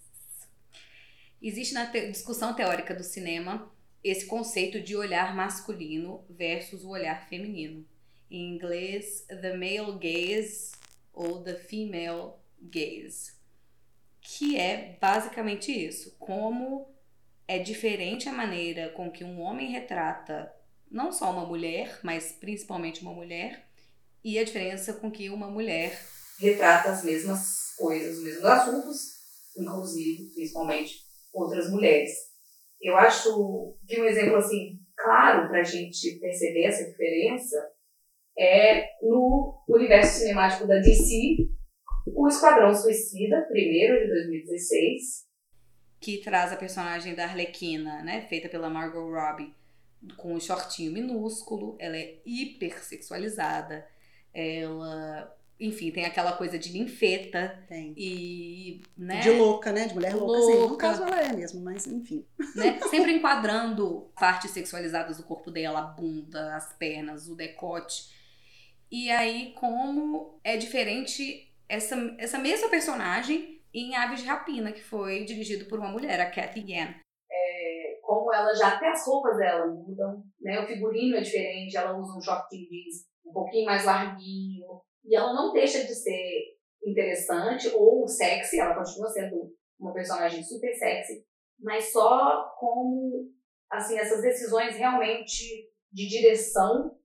Existe 1.42 1.74
na 1.74 1.86
te 1.86 2.10
discussão 2.10 2.54
teórica 2.54 2.96
do 2.96 3.04
cinema 3.04 3.72
esse 4.04 4.26
conceito 4.26 4.80
de 4.80 4.96
olhar 4.96 5.36
masculino 5.36 6.24
versus 6.30 6.84
o 6.84 6.90
olhar 6.90 7.28
feminino. 7.28 7.86
Em 8.30 8.56
inglês, 8.56 9.26
the 9.28 9.54
male 9.54 9.98
gaze 10.00 10.72
ou 11.14 11.44
the 11.44 11.56
female 11.56 12.34
gaze, 12.62 13.34
que 14.22 14.58
é 14.58 14.98
basicamente 15.02 15.72
isso, 15.72 16.16
como 16.20 16.88
é 17.48 17.58
diferente 17.58 18.30
a 18.30 18.34
maneira 18.34 18.90
com 18.90 19.12
que 19.12 19.24
um 19.24 19.42
homem 19.42 19.72
retrata 19.72 20.54
não 20.90 21.12
só 21.12 21.32
uma 21.32 21.46
mulher, 21.46 22.00
mas 22.04 22.32
principalmente 22.32 23.02
uma 23.02 23.14
mulher, 23.14 23.68
e 24.24 24.38
a 24.38 24.44
diferença 24.44 24.94
com 24.94 25.12
que 25.12 25.30
uma 25.30 25.50
mulher 25.50 26.00
retrata 26.40 26.92
as 26.92 27.04
mesmas 27.04 27.74
coisas, 27.78 28.18
os 28.18 28.24
mesmos 28.24 28.46
assuntos, 28.46 29.00
inclusive, 29.58 30.32
principalmente, 30.34 31.04
outras 31.34 31.70
mulheres. 31.70 32.29
Eu 32.82 32.96
acho 32.98 33.76
que 33.88 34.00
um 34.00 34.06
exemplo 34.06 34.38
assim 34.38 34.80
claro 34.96 35.48
para 35.48 35.60
a 35.60 35.64
gente 35.64 36.20
perceber 36.20 36.66
essa 36.66 36.90
diferença 36.90 37.58
é 38.38 38.86
no 39.02 39.64
universo 39.68 40.20
cinemático 40.20 40.66
da 40.66 40.78
DC, 40.80 41.50
o 42.08 42.28
Esquadrão 42.28 42.74
Suicida, 42.74 43.46
primeiro 43.50 44.00
de 44.00 44.08
2016, 44.08 45.28
que 46.00 46.22
traz 46.22 46.54
a 46.54 46.58
personagem 46.58 47.14
da 47.14 47.26
Arlequina, 47.26 48.02
né, 48.02 48.22
feita 48.30 48.48
pela 48.48 48.70
Margot 48.70 49.10
Robbie, 49.10 49.54
com 50.16 50.34
um 50.34 50.40
shortinho 50.40 50.94
minúsculo, 50.94 51.76
ela 51.80 51.98
é 51.98 52.20
hipersexualizada, 52.26 53.86
ela 54.34 55.36
enfim, 55.60 55.92
tem 55.92 56.06
aquela 56.06 56.32
coisa 56.34 56.58
de 56.58 56.72
ninfeta. 56.72 57.64
Tem. 57.68 57.94
E, 57.98 58.82
né? 58.98 59.20
De 59.20 59.32
louca, 59.32 59.74
né? 59.74 59.88
De 59.88 59.94
mulher 59.94 60.16
louca, 60.16 60.38
louca. 60.38 60.54
Assim. 60.54 60.70
No 60.70 60.78
caso 60.78 61.04
ela 61.04 61.22
é 61.22 61.34
mesmo, 61.34 61.62
mas 61.62 61.86
enfim. 61.86 62.26
Né? 62.56 62.80
Sempre 62.90 63.12
enquadrando 63.12 64.10
partes 64.18 64.52
sexualizadas 64.52 65.18
do 65.18 65.24
corpo 65.24 65.52
dela, 65.52 65.80
a 65.80 65.88
bunda, 65.88 66.56
as 66.56 66.72
pernas, 66.78 67.28
o 67.28 67.36
decote. 67.36 68.18
E 68.90 69.12
aí, 69.12 69.54
como 69.54 70.40
é 70.44 70.56
diferente 70.56 71.54
essa, 71.68 71.96
essa 72.18 72.40
mesma 72.40 72.70
personagem 72.70 73.62
em 73.74 73.96
Aves 73.96 74.22
de 74.22 74.28
Rapina, 74.28 74.72
que 74.72 74.82
foi 74.82 75.26
dirigido 75.26 75.66
por 75.66 75.78
uma 75.78 75.90
mulher, 75.90 76.20
a 76.22 76.32
Cathy 76.32 76.72
Yan. 76.72 76.96
É, 77.32 78.00
como 78.02 78.34
ela 78.34 78.56
já, 78.56 78.70
até 78.70 78.90
as 78.90 79.06
roupas 79.06 79.38
dela 79.38 79.68
mudam, 79.68 80.24
né? 80.42 80.60
O 80.62 80.66
figurino 80.66 81.18
é 81.18 81.22
diferente, 81.22 81.78
ela 81.78 81.96
usa 81.98 82.18
um 82.18 82.22
short 82.22 82.48
jeans 82.50 83.10
um 83.26 83.32
pouquinho 83.32 83.66
mais 83.66 83.86
larguinho, 83.86 84.82
e 85.10 85.16
ela 85.16 85.34
não 85.34 85.52
deixa 85.52 85.84
de 85.84 85.96
ser 85.96 86.58
interessante 86.86 87.68
ou 87.70 88.08
sexy, 88.08 88.60
ela 88.60 88.76
continua 88.76 89.10
sendo 89.10 89.52
uma 89.80 89.92
personagem 89.92 90.44
super 90.44 90.72
sexy, 90.76 91.26
mas 91.60 91.92
só 91.92 92.56
como 92.60 93.34
assim 93.72 93.98
essas 93.98 94.22
decisões 94.22 94.76
realmente 94.76 95.68
de 95.92 96.08
direção 96.08 96.96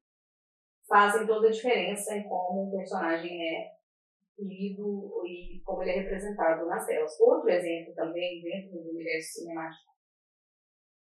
fazem 0.87 1.27
toda 1.27 1.49
a 1.49 1.51
diferença 1.51 2.15
em 2.15 2.29
como 2.29 2.69
o 2.69 2.77
personagem 2.77 3.43
é 3.43 3.75
lido 4.39 5.23
e 5.27 5.63
como 5.65 5.83
ele 5.83 5.93
é 5.93 6.01
representado 6.01 6.67
nas 6.67 6.87
telas. 6.87 7.19
Outro 7.21 7.49
exemplo 7.49 7.95
também 7.95 8.43
dentro 8.43 8.83
do 8.83 8.91
universo 8.91 9.41
cinemático 9.41 9.93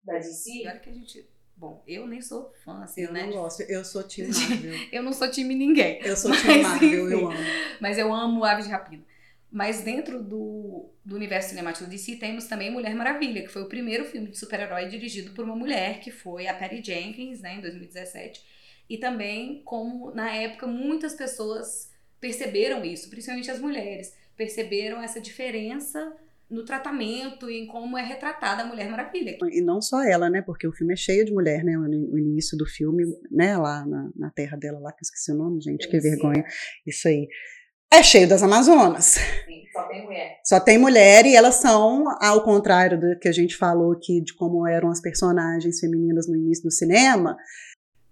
da 0.03 0.13
DC. 0.13 0.61
Claro 0.61 0.81
que 0.81 0.89
a 0.89 0.93
gente 0.93 1.32
Bom, 1.55 1.83
eu 1.87 2.07
nem 2.07 2.21
sou 2.21 2.51
fã, 2.63 2.83
assim, 2.83 3.03
eu 3.03 3.13
né? 3.13 3.21
Eu 3.21 3.27
não 3.27 3.33
gosto, 3.33 3.61
eu 3.63 3.85
sou 3.85 4.03
time 4.07 4.27
Marvel. 4.27 4.87
eu 4.91 5.03
não 5.03 5.13
sou 5.13 5.29
time 5.29 5.55
ninguém. 5.55 5.99
Eu 6.01 6.17
sou 6.17 6.31
time 6.35 6.61
Marvel, 6.61 7.05
enfim, 7.05 7.13
eu 7.13 7.27
amo. 7.27 7.37
Mas 7.79 7.97
eu 7.97 8.13
amo 8.13 8.43
Aves 8.43 8.65
de 8.65 8.71
Rapina. 8.71 9.03
Mas 9.51 9.81
dentro 9.83 10.21
do, 10.23 10.89
do 11.05 11.15
universo 11.15 11.49
cinemático 11.49 11.87
DC 11.87 12.15
temos 12.15 12.45
também 12.45 12.71
Mulher 12.71 12.95
Maravilha, 12.95 13.43
que 13.43 13.49
foi 13.49 13.61
o 13.61 13.69
primeiro 13.69 14.03
filme 14.03 14.29
de 14.29 14.37
super-herói 14.37 14.87
dirigido 14.87 15.31
por 15.31 15.45
uma 15.45 15.55
mulher, 15.55 15.99
que 15.99 16.09
foi 16.09 16.47
a 16.47 16.55
Patty 16.55 16.81
Jenkins, 16.83 17.39
né, 17.39 17.55
em 17.55 17.61
2017. 17.61 18.43
E 18.89 18.97
também 18.97 19.61
como, 19.63 20.09
na 20.09 20.33
época, 20.33 20.65
muitas 20.65 21.13
pessoas 21.13 21.91
perceberam 22.19 22.83
isso, 22.83 23.09
principalmente 23.11 23.51
as 23.51 23.59
mulheres, 23.59 24.15
perceberam 24.35 25.03
essa 25.03 25.21
diferença 25.21 26.15
no 26.53 26.63
tratamento 26.63 27.49
e 27.49 27.63
em 27.63 27.67
como 27.67 27.97
é 27.97 28.03
retratada 28.03 28.63
a 28.63 28.65
Mulher 28.65 28.89
Maravilha. 28.89 29.37
E 29.51 29.61
não 29.61 29.81
só 29.81 30.03
ela, 30.03 30.29
né? 30.29 30.41
Porque 30.41 30.67
o 30.67 30.71
filme 30.71 30.93
é 30.93 30.97
cheio 30.97 31.25
de 31.25 31.33
mulher, 31.33 31.63
né? 31.63 31.77
O 31.77 32.17
início 32.17 32.57
do 32.57 32.65
filme, 32.65 33.03
né? 33.31 33.57
Lá 33.57 33.85
na, 33.85 34.09
na 34.15 34.29
terra 34.29 34.55
dela, 34.55 34.79
lá 34.79 34.91
que 34.91 34.99
eu 34.99 35.05
esqueci 35.05 35.31
o 35.31 35.35
nome, 35.35 35.61
gente, 35.61 35.89
que 35.89 35.99
vergonha. 35.99 36.45
Isso 36.85 37.07
aí. 37.07 37.27
É 37.91 38.01
cheio 38.01 38.27
das 38.27 38.41
Amazonas. 38.41 39.05
Sim, 39.45 39.63
só 39.71 39.83
tem 39.87 40.03
mulher. 40.03 40.39
Só 40.43 40.59
tem 40.59 40.77
mulher 40.77 41.25
e 41.25 41.35
elas 41.35 41.55
são, 41.55 42.05
ao 42.21 42.43
contrário 42.43 42.99
do 42.99 43.19
que 43.19 43.27
a 43.27 43.31
gente 43.31 43.55
falou 43.55 43.91
aqui 43.91 44.21
de 44.21 44.33
como 44.35 44.67
eram 44.67 44.89
as 44.89 45.01
personagens 45.01 45.79
femininas 45.79 46.27
no 46.27 46.35
início 46.35 46.63
do 46.63 46.71
cinema, 46.71 47.37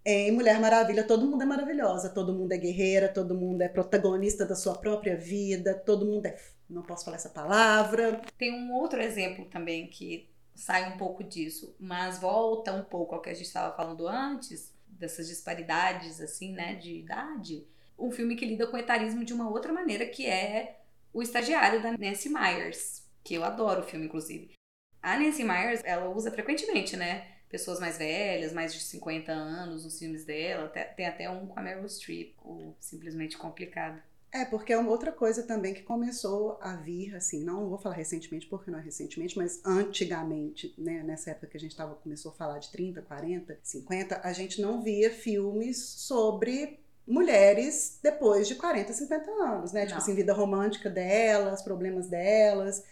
em 0.03 0.31
Mulher 0.31 0.59
Maravilha, 0.59 1.03
todo 1.03 1.27
mundo 1.27 1.43
é 1.43 1.45
maravilhosa, 1.45 2.09
todo 2.09 2.33
mundo 2.33 2.51
é 2.51 2.57
guerreira, 2.57 3.07
todo 3.07 3.35
mundo 3.35 3.61
é 3.61 3.69
protagonista 3.69 4.45
da 4.45 4.55
sua 4.55 4.75
própria 4.75 5.15
vida, 5.15 5.75
todo 5.75 6.07
mundo 6.07 6.25
é. 6.25 6.35
Não 6.71 6.81
posso 6.81 7.05
falar 7.05 7.17
essa 7.17 7.29
palavra. 7.29 8.21
Tem 8.37 8.51
um 8.53 8.73
outro 8.73 9.01
exemplo 9.01 9.45
também 9.45 9.87
que 9.87 10.29
sai 10.55 10.93
um 10.93 10.97
pouco 10.97 11.23
disso, 11.23 11.75
mas 11.79 12.19
volta 12.19 12.73
um 12.73 12.83
pouco 12.83 13.15
ao 13.15 13.21
que 13.21 13.29
a 13.29 13.33
gente 13.33 13.45
estava 13.45 13.75
falando 13.75 14.07
antes, 14.07 14.73
dessas 14.87 15.27
disparidades, 15.27 16.21
assim, 16.21 16.53
né, 16.53 16.75
de 16.75 16.95
idade. 16.95 17.67
Um 17.97 18.11
filme 18.11 18.35
que 18.35 18.45
lida 18.45 18.67
com 18.67 18.77
o 18.77 18.79
etarismo 18.79 19.23
de 19.25 19.33
uma 19.33 19.49
outra 19.49 19.73
maneira, 19.73 20.05
que 20.05 20.25
é 20.25 20.79
O 21.13 21.21
Estagiário, 21.21 21.81
da 21.81 21.97
Nancy 21.97 22.29
Myers, 22.29 23.03
que 23.23 23.33
eu 23.33 23.43
adoro 23.43 23.81
o 23.81 23.83
filme, 23.85 24.05
inclusive. 24.05 24.53
A 25.01 25.17
Nancy 25.17 25.43
Myers, 25.43 25.81
ela 25.83 26.09
usa 26.09 26.31
frequentemente, 26.31 26.95
né? 26.95 27.27
pessoas 27.51 27.81
mais 27.81 27.97
velhas, 27.97 28.53
mais 28.53 28.73
de 28.73 28.79
50 28.79 29.31
anos 29.31 29.83
nos 29.83 29.99
filmes 29.99 30.23
dela. 30.23 30.69
Tem 30.69 31.05
até 31.05 31.29
um 31.29 31.45
com 31.45 31.59
a 31.59 31.61
Meryl 31.61 31.87
Streep, 31.87 32.33
o 32.41 32.73
Simplesmente 32.79 33.37
Complicado. 33.37 34.01
É, 34.33 34.45
porque 34.45 34.71
é 34.71 34.77
uma 34.77 34.89
outra 34.89 35.11
coisa 35.11 35.43
também 35.43 35.73
que 35.73 35.83
começou 35.83 36.57
a 36.61 36.77
vir, 36.77 37.13
assim, 37.15 37.43
não 37.43 37.67
vou 37.67 37.77
falar 37.77 37.95
recentemente, 37.95 38.47
porque 38.47 38.71
não 38.71 38.79
é 38.79 38.81
recentemente, 38.81 39.37
mas 39.37 39.59
antigamente, 39.65 40.73
né, 40.77 41.03
nessa 41.03 41.31
época 41.31 41.47
que 41.47 41.57
a 41.57 41.59
gente 41.59 41.75
tava, 41.75 41.95
começou 41.95 42.31
a 42.31 42.35
falar 42.35 42.59
de 42.59 42.71
30, 42.71 43.01
40, 43.01 43.59
50, 43.61 44.21
a 44.23 44.31
gente 44.31 44.61
não 44.61 44.81
via 44.81 45.11
filmes 45.11 45.77
sobre 45.77 46.79
mulheres 47.05 47.99
depois 48.01 48.47
de 48.47 48.55
40, 48.55 48.93
50 48.93 49.31
anos, 49.31 49.73
né? 49.73 49.81
Tipo 49.81 49.95
não. 49.95 49.97
Tipo 49.97 49.97
assim, 49.97 50.15
vida 50.15 50.33
romântica 50.33 50.89
delas, 50.89 51.61
problemas 51.61 52.07
delas 52.07 52.83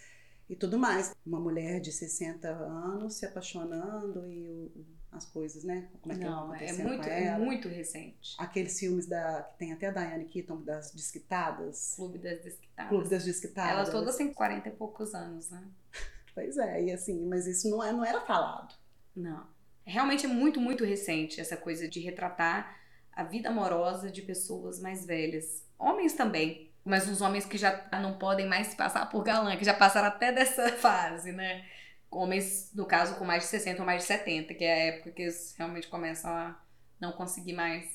e 0.50 0.56
tudo 0.56 0.78
mais. 0.78 1.16
Uma 1.26 1.40
mulher 1.40 1.80
de 1.80 1.92
60 1.92 2.50
anos 2.50 3.16
se 3.16 3.26
apaixonando 3.26 4.28
e 4.28 4.46
o, 4.46 4.86
as 5.12 5.26
coisas, 5.26 5.64
né? 5.64 5.88
Como 6.02 6.14
é 6.14 6.18
que 6.18 6.24
Não, 6.24 6.54
é 6.54 6.74
muito, 6.74 7.08
é 7.08 7.38
muito 7.38 7.68
recente. 7.68 8.36
Aqueles 8.38 8.80
filmes 8.80 9.08
da 9.08 9.44
que 9.44 9.58
tem 9.58 9.74
até 9.74 9.88
a 9.88 9.92
Diane 9.92 10.26
Keaton 10.26 10.62
das 10.62 10.92
Desquitadas. 10.92 11.94
Clube 11.96 12.20
das 12.20 12.42
Desquitadas. 12.42 12.90
Clube 12.90 13.10
das 13.10 13.26
Desquitadas. 13.26 13.72
Elas 13.72 13.90
todas 13.90 14.16
têm 14.16 14.34
40 14.34 14.70
e 14.70 14.72
poucos 14.72 15.16
anos, 15.16 15.50
né? 15.50 15.64
pois 16.34 16.58
é, 16.58 16.84
e 16.84 16.92
assim, 16.92 17.26
mas 17.28 17.48
isso 17.48 17.70
não, 17.70 17.84
é, 17.84 17.92
não 17.92 18.06
era 18.06 18.22
falado. 18.22 18.76
Não. 19.16 19.48
Realmente 19.84 20.26
é 20.26 20.30
muito, 20.30 20.62
muito 20.62 20.86
recente 20.86 21.42
essa 21.42 21.58
coisa 21.58 21.88
de 21.88 22.00
retratar 22.00 22.78
a 23.12 23.24
vida 23.24 23.50
amorosa 23.50 24.12
de 24.12 24.22
pessoas 24.22 24.80
mais 24.80 25.06
velhas. 25.06 25.66
Homens 25.78 26.14
também, 26.14 26.72
mas 26.86 27.10
os 27.10 27.22
homens 27.22 27.46
que 27.46 27.58
já 27.58 27.90
não 28.02 28.18
podem 28.18 28.48
mais 28.48 28.76
passar 28.76 29.10
por 29.10 29.24
galã, 29.24 29.58
que 29.58 29.66
já 29.66 29.74
passaram 29.74 30.08
até 30.08 30.32
dessa 30.32 30.70
fase, 30.78 31.32
né? 31.32 31.66
Homens, 32.12 32.72
no 32.74 32.86
caso, 32.86 33.16
com 33.16 33.26
mais 33.26 33.44
de 33.44 33.50
60 33.50 33.80
ou 33.80 33.86
mais 33.86 34.02
de 34.02 34.08
70, 34.08 34.54
que 34.54 34.64
é 34.64 34.74
a 34.74 34.86
época 34.96 35.12
que 35.12 35.22
eles 35.22 35.54
realmente 35.58 35.88
começam 35.88 36.32
a 36.32 36.60
não 37.00 37.12
conseguir 37.12 37.54
mais 37.54 37.86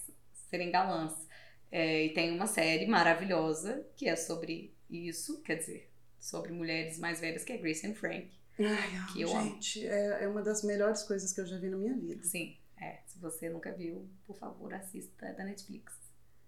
serem 0.50 0.70
galãs. 0.70 1.12
É, 1.70 2.06
e 2.06 2.14
tem 2.14 2.30
uma 2.30 2.46
série 2.46 2.86
maravilhosa 2.86 3.84
que 3.96 4.08
é 4.08 4.14
sobre 4.14 4.72
isso, 4.88 5.42
quer 5.42 5.56
dizer, 5.56 5.90
sobre 6.20 6.52
mulheres 6.52 6.98
mais 6.98 7.20
velhas, 7.20 7.42
que 7.42 7.52
é 7.52 7.56
Grace 7.56 7.86
and 7.86 7.94
Frank. 7.94 8.30
Ai, 8.60 9.12
que 9.12 9.22
eu 9.22 9.28
gente, 9.28 9.84
é, 9.84 10.24
é 10.24 10.28
uma 10.28 10.42
das 10.42 10.62
melhores 10.62 11.02
coisas 11.02 11.32
que 11.32 11.40
eu 11.40 11.46
já 11.46 11.58
vi 11.58 11.68
na 11.68 11.76
minha 11.76 11.96
vida. 11.96 12.22
Sim, 12.22 12.56
é. 12.80 13.00
Se 13.06 13.18
você 13.18 13.48
nunca 13.50 13.72
viu, 13.72 14.08
por 14.24 14.36
favor, 14.36 14.72
assista 14.72 15.32
da 15.32 15.44
Netflix 15.44 16.04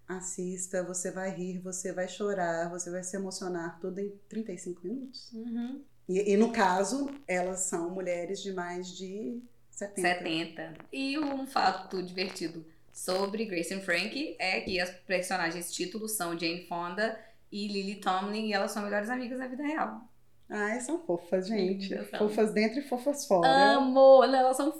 assista, 0.07 0.83
você 0.83 1.11
vai 1.11 1.31
rir, 1.31 1.59
você 1.59 1.91
vai 1.91 2.07
chorar, 2.07 2.69
você 2.69 2.89
vai 2.89 3.03
se 3.03 3.15
emocionar 3.15 3.77
tudo 3.79 3.99
em 3.99 4.09
35 4.29 4.87
minutos. 4.87 5.31
Uhum. 5.33 5.83
E, 6.07 6.33
e, 6.33 6.37
no 6.37 6.51
caso, 6.51 7.09
elas 7.27 7.61
são 7.61 7.89
mulheres 7.89 8.41
de 8.41 8.53
mais 8.53 8.87
de 8.95 9.41
70. 9.71 10.01
70. 10.01 10.73
E 10.91 11.19
um 11.19 11.45
fato 11.45 12.01
divertido 12.01 12.65
sobre 12.93 13.45
Grace 13.45 13.73
and 13.73 13.81
Frank 13.81 14.35
é 14.39 14.61
que 14.61 14.79
as 14.79 14.89
personagens 14.89 15.71
títulos 15.71 16.13
são 16.13 16.37
Jane 16.37 16.65
Fonda 16.67 17.19
e 17.51 17.67
Lily 17.67 17.95
Tomlin 17.95 18.47
e 18.47 18.53
elas 18.53 18.71
são 18.71 18.83
melhores 18.83 19.09
amigas 19.09 19.37
da 19.37 19.47
vida 19.47 19.63
real. 19.63 20.01
Ai, 20.49 20.79
são 20.79 20.99
fofas, 20.99 21.47
gente. 21.47 21.95
Fofas 22.17 22.53
dentro 22.53 22.79
e 22.79 22.87
fofas 22.87 23.25
fora. 23.25 23.47
Amo! 23.47 24.23
Elas 24.23 24.55
são 24.55 24.73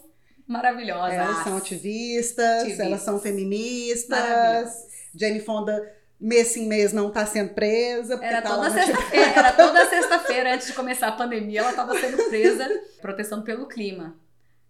maravilhosas. 0.48 1.14
Elas 1.14 1.44
são 1.44 1.58
ativistas, 1.58 2.62
ativistas. 2.62 2.86
elas 2.86 3.02
são 3.02 3.20
feministas. 3.20 4.88
Jane 5.14 5.42
Fonda 5.42 5.97
mês 6.20 6.56
em 6.58 6.68
mês 6.68 6.94
não 6.94 7.10
está 7.10 7.26
sendo 7.26 7.54
presa. 7.54 8.20
Era, 8.22 8.42
tá 8.42 8.56
toda 8.56 8.72
sexta-feira, 8.72 9.32
era 9.32 9.54
toda 9.54 9.90
sexta-feira, 9.90 10.56
antes 10.56 10.68
de 10.68 10.74
começar 10.74 11.08
a 11.08 11.12
pandemia, 11.12 11.60
ela 11.60 11.70
estava 11.70 12.00
sendo 12.00 12.18
presa, 12.30 12.68
protestando 13.02 13.44
pelo 13.44 13.68
clima. 13.68 14.20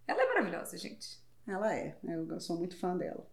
Ela 0.06 0.22
é 0.22 0.26
maravilhosa, 0.26 0.76
gente. 0.76 1.18
Ela 1.46 1.74
é, 1.74 1.96
eu 2.06 2.40
sou 2.40 2.58
muito 2.58 2.78
fã 2.78 2.96
dela. 2.96 3.26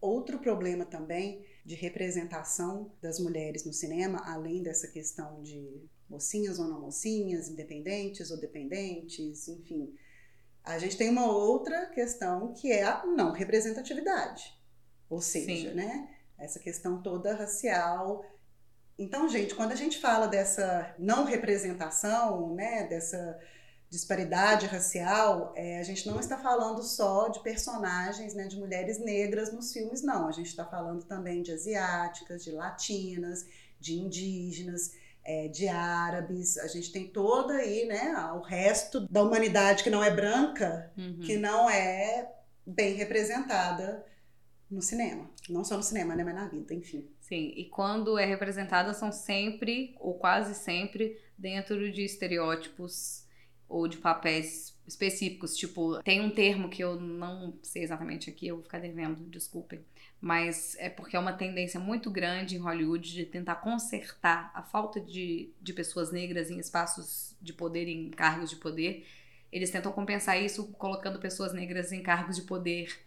Outro 0.00 0.38
problema 0.38 0.84
também 0.84 1.44
de 1.64 1.74
representação 1.74 2.90
das 3.00 3.20
mulheres 3.20 3.64
no 3.64 3.72
cinema, 3.72 4.20
além 4.24 4.62
dessa 4.62 4.88
questão 4.88 5.42
de 5.42 5.88
mocinhas 6.08 6.58
ou 6.58 6.66
não 6.66 6.80
mocinhas, 6.80 7.48
independentes 7.48 8.30
ou 8.30 8.40
dependentes, 8.40 9.46
enfim, 9.46 9.94
a 10.64 10.78
gente 10.78 10.96
tem 10.96 11.08
uma 11.08 11.26
outra 11.26 11.86
questão 11.86 12.52
que 12.52 12.70
é 12.70 12.84
a 12.84 13.04
não 13.06 13.32
representatividade. 13.32 14.54
Ou 15.08 15.20
seja, 15.20 15.70
Sim. 15.70 15.74
né, 15.74 16.08
essa 16.38 16.58
questão 16.58 17.02
toda 17.02 17.34
racial. 17.34 18.24
Então, 18.98 19.28
gente, 19.28 19.54
quando 19.54 19.72
a 19.72 19.76
gente 19.76 19.98
fala 19.98 20.28
dessa 20.28 20.94
não 20.98 21.24
representação, 21.24 22.54
né, 22.54 22.86
dessa 22.86 23.38
disparidade 23.88 24.66
racial, 24.66 25.52
é, 25.56 25.80
a 25.80 25.82
gente 25.82 26.06
não 26.06 26.20
está 26.20 26.38
falando 26.38 26.80
só 26.82 27.28
de 27.28 27.42
personagens, 27.42 28.34
né, 28.34 28.46
de 28.46 28.56
mulheres 28.56 29.00
negras 29.00 29.52
nos 29.52 29.72
filmes, 29.72 30.02
não. 30.02 30.28
A 30.28 30.32
gente 30.32 30.46
está 30.46 30.64
falando 30.64 31.02
também 31.02 31.42
de 31.42 31.50
asiáticas, 31.50 32.44
de 32.44 32.52
latinas, 32.52 33.46
de 33.80 33.98
indígenas 33.98 34.92
é, 35.24 35.48
de 35.48 35.68
árabes, 35.68 36.58
a 36.58 36.66
gente 36.66 36.92
tem 36.92 37.08
toda 37.08 37.54
aí, 37.54 37.86
né, 37.86 38.14
o 38.34 38.40
resto 38.40 39.00
da 39.08 39.22
humanidade 39.22 39.82
que 39.84 39.90
não 39.90 40.02
é 40.02 40.10
branca, 40.10 40.92
uhum. 40.96 41.20
que 41.20 41.36
não 41.36 41.68
é 41.68 42.32
bem 42.66 42.94
representada 42.94 44.04
no 44.70 44.80
cinema. 44.80 45.28
Não 45.48 45.64
só 45.64 45.76
no 45.76 45.82
cinema, 45.82 46.14
né, 46.14 46.24
mas 46.24 46.34
na 46.34 46.48
vida, 46.48 46.72
enfim. 46.74 47.08
Sim, 47.20 47.52
e 47.56 47.66
quando 47.66 48.18
é 48.18 48.24
representada 48.24 48.94
são 48.94 49.12
sempre, 49.12 49.94
ou 49.98 50.14
quase 50.14 50.54
sempre, 50.54 51.20
dentro 51.36 51.90
de 51.92 52.04
estereótipos 52.04 53.24
ou 53.68 53.86
de 53.86 53.98
papéis 53.98 54.76
específicos. 54.86 55.56
Tipo, 55.56 56.02
tem 56.02 56.20
um 56.20 56.30
termo 56.30 56.68
que 56.68 56.82
eu 56.82 57.00
não 57.00 57.56
sei 57.62 57.82
exatamente 57.82 58.28
aqui, 58.28 58.48
eu 58.48 58.56
vou 58.56 58.64
ficar 58.64 58.80
devendo, 58.80 59.24
desculpem 59.28 59.84
mas 60.20 60.76
é 60.78 60.90
porque 60.90 61.16
é 61.16 61.18
uma 61.18 61.32
tendência 61.32 61.80
muito 61.80 62.10
grande 62.10 62.56
em 62.56 62.58
Hollywood 62.58 63.10
de 63.10 63.24
tentar 63.24 63.56
consertar 63.56 64.50
a 64.54 64.62
falta 64.62 65.00
de, 65.00 65.50
de 65.60 65.72
pessoas 65.72 66.12
negras 66.12 66.50
em 66.50 66.58
espaços 66.58 67.34
de 67.40 67.52
poder, 67.52 67.88
em 67.88 68.10
cargos 68.10 68.50
de 68.50 68.56
poder. 68.56 69.06
Eles 69.50 69.70
tentam 69.70 69.90
compensar 69.90 70.40
isso 70.40 70.66
colocando 70.72 71.18
pessoas 71.18 71.54
negras 71.54 71.90
em 71.90 72.02
cargos 72.02 72.36
de 72.36 72.42
poder 72.42 73.00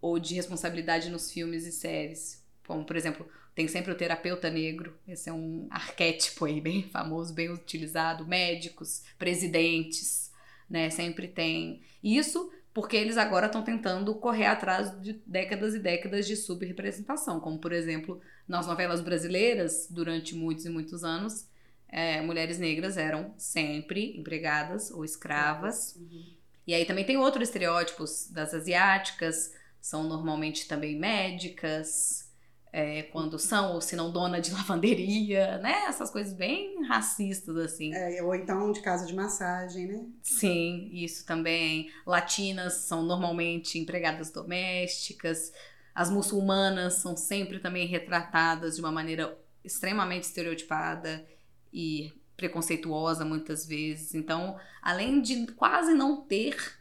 ou 0.00 0.18
de 0.18 0.34
responsabilidade 0.34 1.10
nos 1.10 1.30
filmes 1.30 1.64
e 1.64 1.70
séries. 1.70 2.44
Como, 2.66 2.84
por 2.84 2.96
exemplo, 2.96 3.28
tem 3.54 3.68
sempre 3.68 3.92
o 3.92 3.96
terapeuta 3.96 4.50
negro, 4.50 4.96
esse 5.06 5.28
é 5.28 5.32
um 5.32 5.68
arquétipo 5.70 6.44
aí 6.44 6.60
bem 6.60 6.82
famoso, 6.90 7.34
bem 7.34 7.50
utilizado, 7.50 8.26
médicos, 8.26 9.04
presidentes, 9.16 10.32
né, 10.68 10.90
sempre 10.90 11.28
tem. 11.28 11.82
Isso 12.02 12.52
porque 12.72 12.96
eles 12.96 13.16
agora 13.16 13.46
estão 13.46 13.62
tentando 13.62 14.14
correr 14.14 14.46
atrás 14.46 15.00
de 15.00 15.14
décadas 15.26 15.74
e 15.74 15.78
décadas 15.78 16.26
de 16.26 16.36
subrepresentação, 16.36 17.40
como 17.40 17.58
por 17.58 17.72
exemplo, 17.72 18.20
nas 18.46 18.66
novelas 18.66 19.00
brasileiras, 19.00 19.88
durante 19.90 20.34
muitos 20.34 20.64
e 20.64 20.68
muitos 20.70 21.04
anos, 21.04 21.48
é, 21.88 22.20
mulheres 22.20 22.58
negras 22.58 22.96
eram 22.96 23.32
sempre 23.36 24.16
empregadas 24.18 24.90
ou 24.90 25.04
escravas. 25.04 25.96
Uhum. 25.96 26.36
E 26.66 26.74
aí 26.74 26.84
também 26.84 27.04
tem 27.04 27.16
outros 27.16 27.48
estereótipos 27.48 28.28
das 28.30 28.52
asiáticas, 28.52 29.54
são 29.80 30.04
normalmente 30.04 30.68
também 30.68 30.98
médicas, 30.98 32.27
é, 32.72 33.02
quando 33.04 33.38
são 33.38 33.74
ou 33.74 33.80
se 33.80 33.96
não 33.96 34.12
dona 34.12 34.40
de 34.40 34.50
lavanderia, 34.54 35.58
né? 35.58 35.84
Essas 35.88 36.10
coisas 36.10 36.32
bem 36.32 36.84
racistas, 36.86 37.56
assim. 37.56 37.94
É, 37.94 38.22
ou 38.22 38.34
então 38.34 38.70
de 38.72 38.80
casa 38.80 39.06
de 39.06 39.14
massagem, 39.14 39.86
né? 39.86 40.06
Sim, 40.22 40.90
isso 40.92 41.24
também. 41.26 41.90
Latinas 42.06 42.74
são 42.74 43.02
normalmente 43.02 43.78
empregadas 43.78 44.30
domésticas. 44.30 45.52
As 45.94 46.10
muçulmanas 46.10 46.94
são 46.94 47.16
sempre 47.16 47.58
também 47.58 47.86
retratadas 47.86 48.76
de 48.76 48.80
uma 48.80 48.92
maneira 48.92 49.36
extremamente 49.64 50.24
estereotipada 50.24 51.26
e 51.72 52.12
preconceituosa 52.36 53.24
muitas 53.24 53.66
vezes. 53.66 54.14
Então, 54.14 54.56
além 54.80 55.20
de 55.20 55.48
quase 55.52 55.92
não 55.92 56.22
ter 56.22 56.77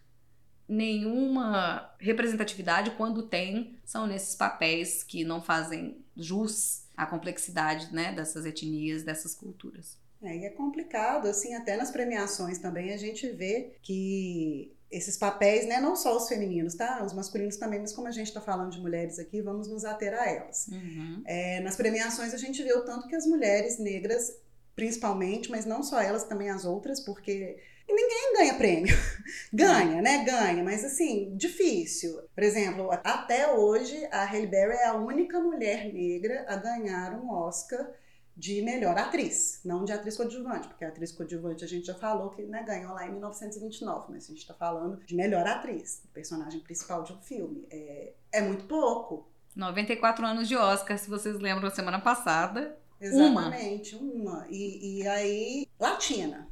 nenhuma 0.67 1.93
representatividade, 1.99 2.91
quando 2.91 3.23
tem, 3.23 3.77
são 3.85 4.05
nesses 4.05 4.35
papéis 4.35 5.03
que 5.03 5.23
não 5.23 5.41
fazem 5.41 5.97
jus 6.15 6.83
à 6.95 7.05
complexidade 7.05 7.93
né, 7.93 8.11
dessas 8.11 8.45
etnias, 8.45 9.03
dessas 9.03 9.33
culturas. 9.33 9.97
É, 10.21 10.35
e 10.35 10.45
é 10.45 10.49
complicado, 10.49 11.27
assim, 11.27 11.53
até 11.53 11.77
nas 11.77 11.91
premiações 11.91 12.57
também 12.57 12.91
a 12.91 12.97
gente 12.97 13.29
vê 13.29 13.75
que 13.81 14.75
esses 14.89 15.17
papéis, 15.17 15.67
né, 15.67 15.79
não 15.79 15.95
só 15.95 16.15
os 16.15 16.27
femininos, 16.27 16.73
tá? 16.73 17.03
Os 17.03 17.13
masculinos 17.13 17.57
também, 17.57 17.79
mas 17.79 17.93
como 17.93 18.07
a 18.07 18.11
gente 18.11 18.27
está 18.27 18.39
falando 18.39 18.71
de 18.71 18.79
mulheres 18.79 19.19
aqui, 19.19 19.41
vamos 19.41 19.67
nos 19.67 19.83
ater 19.83 20.13
a 20.13 20.25
elas. 20.25 20.67
Uhum. 20.67 21.21
É, 21.25 21.59
nas 21.59 21.75
premiações 21.75 22.33
a 22.33 22.37
gente 22.37 22.63
vê 22.63 22.73
o 22.73 22.85
tanto 22.85 23.07
que 23.07 23.15
as 23.15 23.25
mulheres 23.25 23.77
negras, 23.77 24.33
principalmente, 24.75 25.51
mas 25.51 25.65
não 25.65 25.83
só 25.83 26.01
elas, 26.01 26.23
também 26.23 26.49
as 26.49 26.63
outras, 26.63 27.01
porque 27.01 27.57
ninguém 27.93 28.33
ganha 28.33 28.53
prêmio. 28.55 28.95
ganha, 29.53 30.01
né? 30.01 30.23
Ganha, 30.23 30.63
mas 30.63 30.83
assim, 30.83 31.35
difícil. 31.35 32.21
Por 32.33 32.43
exemplo, 32.43 32.89
até 33.03 33.51
hoje 33.51 34.07
a 34.11 34.23
Halle 34.25 34.47
Berry 34.47 34.73
é 34.73 34.87
a 34.87 34.95
única 34.95 35.39
mulher 35.39 35.91
negra 35.93 36.45
a 36.47 36.55
ganhar 36.55 37.13
um 37.13 37.31
Oscar 37.31 37.89
de 38.37 38.61
melhor 38.61 38.95
atriz, 38.95 39.59
não 39.65 39.83
de 39.83 39.91
atriz 39.91 40.15
coadjuvante, 40.15 40.67
porque 40.67 40.85
a 40.85 40.89
atriz 40.89 41.11
coadjuvante 41.11 41.65
a 41.65 41.67
gente 41.67 41.87
já 41.87 41.95
falou 41.95 42.29
que 42.29 42.43
né, 42.43 42.61
ganhou 42.63 42.93
lá 42.93 43.07
em 43.07 43.11
1929, 43.11 44.11
mas 44.11 44.25
a 44.25 44.27
gente 44.27 44.37
está 44.37 44.53
falando 44.53 45.03
de 45.03 45.15
melhor 45.15 45.45
atriz, 45.47 46.03
personagem 46.13 46.59
principal 46.59 47.01
de 47.01 47.13
um 47.13 47.21
filme. 47.21 47.65
É, 47.71 48.13
é 48.31 48.41
muito 48.41 48.65
pouco. 48.65 49.27
94 49.55 50.23
anos 50.23 50.47
de 50.47 50.55
Oscar, 50.55 50.99
se 50.99 51.09
vocês 51.09 51.39
lembram, 51.39 51.71
semana 51.71 51.99
passada. 51.99 52.77
Exatamente, 53.01 53.95
uma. 53.95 54.33
uma. 54.33 54.47
E, 54.51 54.99
e 54.99 55.07
aí, 55.07 55.67
Latina. 55.79 56.47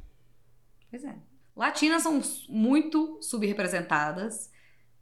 Pois 0.90 1.04
é. 1.04 1.14
Latinas 1.56 2.02
são 2.02 2.20
muito 2.48 3.18
subrepresentadas, 3.22 4.50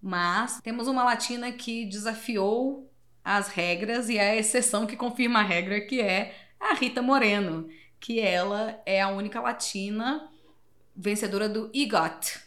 mas 0.00 0.60
temos 0.60 0.86
uma 0.86 1.02
latina 1.02 1.50
que 1.50 1.84
desafiou 1.86 2.90
as 3.24 3.48
regras 3.48 4.08
e 4.08 4.18
é 4.18 4.30
a 4.30 4.36
exceção 4.36 4.86
que 4.86 4.96
confirma 4.96 5.40
a 5.40 5.42
regra, 5.42 5.80
que 5.80 6.00
é 6.00 6.36
a 6.60 6.74
Rita 6.74 7.02
Moreno, 7.02 7.68
que 7.98 8.20
ela 8.20 8.80
é 8.84 9.00
a 9.00 9.08
única 9.08 9.40
latina 9.40 10.30
vencedora 10.94 11.48
do 11.48 11.70
EGOT, 11.74 12.38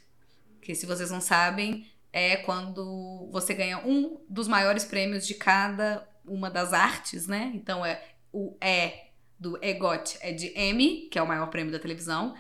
que 0.61 0.75
se 0.75 0.85
vocês 0.85 1.11
não 1.11 1.19
sabem, 1.19 1.85
é 2.13 2.37
quando 2.37 3.27
você 3.31 3.53
ganha 3.53 3.79
um 3.79 4.21
dos 4.29 4.47
maiores 4.47 4.85
prêmios 4.85 5.27
de 5.27 5.33
cada 5.33 6.07
uma 6.25 6.49
das 6.49 6.73
artes, 6.73 7.27
né? 7.27 7.51
Então 7.53 7.85
é 7.85 8.01
o 8.31 8.55
E 8.61 9.07
do 9.39 9.57
EGOT 9.63 10.17
é 10.21 10.31
de 10.31 10.47
Emmy, 10.59 11.09
que 11.11 11.19
é 11.19 11.21
o 11.21 11.27
maior 11.27 11.47
prêmio 11.47 11.71
da 11.71 11.79
televisão, 11.79 12.35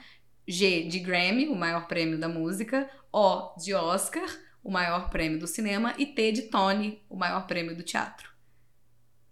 G 0.47 0.87
de 0.87 0.99
Grammy, 0.99 1.47
o 1.47 1.55
maior 1.55 1.87
prêmio 1.87 2.17
da 2.19 2.29
música, 2.29 2.89
O 3.11 3.55
de 3.57 3.73
Oscar, 3.73 4.27
o 4.63 4.71
maior 4.71 5.09
prêmio 5.09 5.39
do 5.39 5.47
cinema, 5.47 5.93
e 5.97 6.05
T 6.05 6.31
de 6.31 6.43
Tony, 6.43 7.03
o 7.09 7.15
maior 7.15 7.45
prêmio 7.47 7.75
do 7.75 7.83
teatro. 7.83 8.31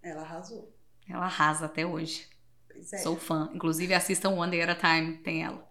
Ela 0.04 0.22
arrasou. 0.22 0.76
Ela 1.10 1.26
arrasa 1.26 1.66
até 1.66 1.86
hoje. 1.86 2.28
É. 2.94 2.98
Sou 2.98 3.16
fã. 3.16 3.50
Inclusive, 3.54 3.94
assistam 3.94 4.32
One 4.32 4.52
Day 4.52 4.62
at 4.62 4.70
a 4.70 4.76
Time, 4.76 5.18
tem 5.18 5.44
ela. 5.44 5.68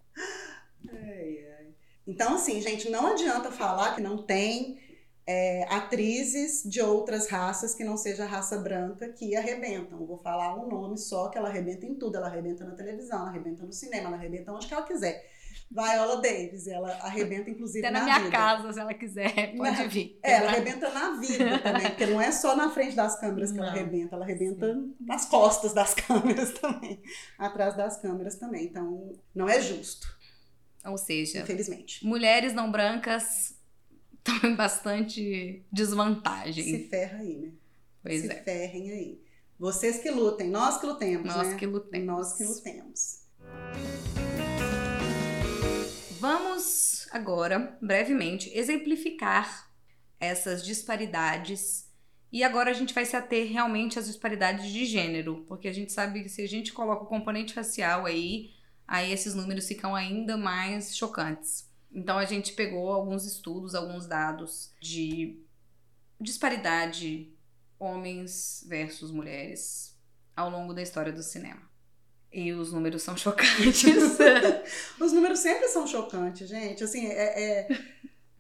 Ai, 0.91 1.39
ai. 1.59 1.75
Então, 2.07 2.35
assim, 2.35 2.61
gente, 2.61 2.91
não 2.91 3.07
adianta 3.07 3.51
falar 3.51 3.95
que 3.95 4.01
não 4.01 4.23
tem 4.23 4.81
é, 5.27 5.65
atrizes 5.73 6.63
de 6.65 6.81
outras 6.81 7.29
raças 7.29 7.75
que 7.75 7.85
não 7.85 7.97
seja 7.97 8.27
raça 8.27 8.59
branca 8.59 9.09
que 9.09 9.37
arrebentam. 9.37 10.01
Eu 10.01 10.07
vou 10.07 10.19
falar 10.19 10.55
um 10.55 10.69
nome 10.69 10.99
só 10.99 11.29
que 11.29 11.39
ela 11.39 11.49
arrebenta 11.49 11.87
em 11.87 11.95
tudo. 11.95 12.17
Ela 12.17 12.27
arrebenta 12.27 12.65
na 12.65 12.75
televisão, 12.75 13.21
ela 13.21 13.31
arrebenta 13.31 13.65
no 13.65 13.73
cinema, 13.73 14.09
ela 14.09 14.17
arrebenta 14.17 14.53
onde 14.53 14.67
que 14.67 14.75
ela 14.75 14.85
quiser. 14.85 15.34
Viola 15.75 16.23
Davis, 16.23 16.69
ela 16.69 16.89
arrebenta 17.03 17.51
inclusive 17.51 17.85
Até 17.85 17.93
na, 17.93 17.99
na 18.01 18.05
minha 18.05 18.19
vida. 18.21 18.31
casa, 18.31 18.73
se 18.73 18.79
ela 18.79 18.95
quiser, 18.95 19.33
pode 19.59 19.77
Na- 19.77 19.87
vir. 19.89 20.19
É, 20.23 20.33
ela 20.35 20.49
arrebenta 20.53 20.89
na 20.91 21.11
vida 21.19 21.59
também, 21.59 21.83
porque 21.89 22.07
não 22.07 22.21
é 22.21 22.31
só 22.31 22.55
na 22.55 22.71
frente 22.71 22.95
das 22.95 23.19
câmeras 23.19 23.51
que 23.51 23.59
ela 23.59 23.67
Não. 23.73 23.75
arrebenta, 23.75 24.15
ela 24.15 24.25
arrebenta 24.25 24.79
nas 25.01 25.25
costas 25.25 25.73
das 25.75 25.93
câmeras 25.99 26.53
também, 26.53 27.03
atrás 27.37 27.77
das 27.77 27.97
câmeras 28.01 28.37
também. 28.37 28.67
Então, 28.67 29.13
não 29.35 29.49
é 29.49 29.61
justo, 29.61 30.07
Ou 30.87 30.97
seja, 30.97 31.41
infelizmente. 31.41 32.07
mulheres 32.07 32.53
não 32.55 32.71
brancas 32.71 33.57
estão 34.17 34.49
em 34.51 34.55
bastante 34.55 35.67
desvantagem. 35.73 36.63
Se 36.65 36.89
ferra 36.89 37.19
aí, 37.19 37.37
né? 37.37 37.53
pois 38.01 38.21
Se 38.23 38.31
é. 38.31 38.43
ferrem 38.43 38.91
aí. 38.93 39.25
Vocês 39.59 39.99
que 39.99 40.11
lutem, 40.11 40.49
nós 40.51 40.79
que 40.79 40.87
lutemos, 40.87 41.27
Nós 41.35 41.49
né? 41.49 41.57
que 41.57 41.67
lutemos. 41.67 42.07
Nós 42.07 42.33
que 42.37 42.45
lutemos. 42.45 43.25
Vamos 46.27 47.07
agora, 47.11 47.77
brevemente, 47.83 48.51
exemplificar 48.57 49.71
essas 50.19 50.65
disparidades. 50.65 51.93
E 52.33 52.43
agora 52.43 52.71
a 52.71 52.73
gente 52.73 52.95
vai 52.95 53.05
se 53.05 53.15
ater 53.15 53.47
realmente 53.53 53.99
às 53.99 54.07
disparidades 54.07 54.73
de 54.73 54.87
gênero, 54.87 55.45
porque 55.47 55.69
a 55.69 55.73
gente 55.73 55.93
sabe 55.93 56.23
que 56.23 56.31
se 56.31 56.41
a 56.41 56.49
gente 56.49 56.73
coloca 56.73 57.05
o 57.05 57.09
componente 57.09 57.55
racial 57.55 58.07
aí, 58.07 58.55
aí 58.89 59.13
esses 59.13 59.35
números 59.35 59.69
ficam 59.69 59.95
ainda 59.95 60.35
mais 60.35 60.97
chocantes. 60.97 61.71
Então 61.93 62.17
a 62.17 62.25
gente 62.25 62.55
pegou 62.55 62.91
alguns 62.91 63.27
estudos, 63.27 63.75
alguns 63.75 64.07
dados 64.07 64.73
de 64.81 65.45
disparidade 66.19 67.37
homens 67.79 68.65
versus 68.67 69.11
mulheres 69.11 69.95
ao 70.35 70.49
longo 70.49 70.73
da 70.73 70.81
história 70.81 71.13
do 71.13 71.23
cinema. 71.23 71.74
E 72.37 72.53
os 72.53 72.73
números 72.73 73.01
são 73.03 73.17
chocantes. 73.17 73.85
Os 75.01 75.13
números 75.13 75.39
sempre 75.39 75.69
são 75.69 75.87
chocantes, 75.87 76.49
gente. 76.49 76.83
Assim, 76.83 77.07
é, 77.07 77.69
é, 77.71 77.79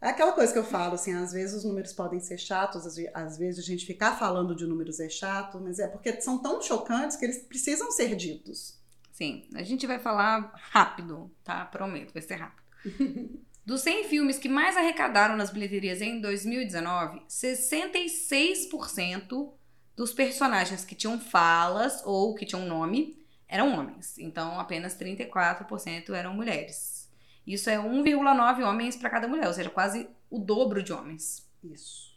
é 0.00 0.08
aquela 0.08 0.32
coisa 0.32 0.52
que 0.52 0.58
eu 0.58 0.64
falo, 0.64 0.94
assim, 0.94 1.14
às 1.14 1.30
vezes 1.32 1.54
os 1.58 1.64
números 1.64 1.92
podem 1.92 2.18
ser 2.18 2.36
chatos, 2.36 2.84
às 2.84 2.96
ve- 2.96 3.08
às 3.14 3.38
vezes 3.38 3.62
a 3.64 3.66
gente 3.66 3.86
ficar 3.86 4.18
falando 4.18 4.52
de 4.56 4.66
números 4.66 4.98
é 4.98 5.08
chato, 5.08 5.60
mas 5.60 5.78
é 5.78 5.86
porque 5.86 6.20
são 6.20 6.38
tão 6.38 6.60
chocantes 6.60 7.16
que 7.16 7.24
eles 7.24 7.38
precisam 7.44 7.92
ser 7.92 8.16
ditos. 8.16 8.80
Sim, 9.12 9.44
a 9.54 9.62
gente 9.62 9.86
vai 9.86 10.00
falar 10.00 10.52
rápido, 10.72 11.30
tá? 11.44 11.64
Prometo, 11.64 12.12
vai 12.12 12.22
ser 12.22 12.34
rápido. 12.34 12.64
Dos 13.64 13.80
100 13.82 14.08
filmes 14.08 14.38
que 14.38 14.48
mais 14.48 14.76
arrecadaram 14.76 15.36
nas 15.36 15.50
bilheterias 15.50 16.02
em 16.02 16.20
2019, 16.20 17.22
66% 17.28 19.52
dos 19.96 20.12
personagens 20.12 20.84
que 20.84 20.94
tinham 20.94 21.18
falas 21.20 22.02
ou 22.04 22.34
que 22.34 22.44
tinham 22.44 22.66
nome 22.66 23.23
eram 23.48 23.78
homens. 23.78 24.18
Então, 24.18 24.58
apenas 24.58 24.96
34% 24.96 26.10
eram 26.10 26.34
mulheres. 26.34 27.10
Isso 27.46 27.68
é 27.68 27.76
1,9 27.76 28.66
homens 28.66 28.96
para 28.96 29.10
cada 29.10 29.28
mulher, 29.28 29.46
ou 29.46 29.52
seja, 29.52 29.70
quase 29.70 30.08
o 30.30 30.38
dobro 30.38 30.82
de 30.82 30.92
homens. 30.92 31.46
Isso. 31.62 32.14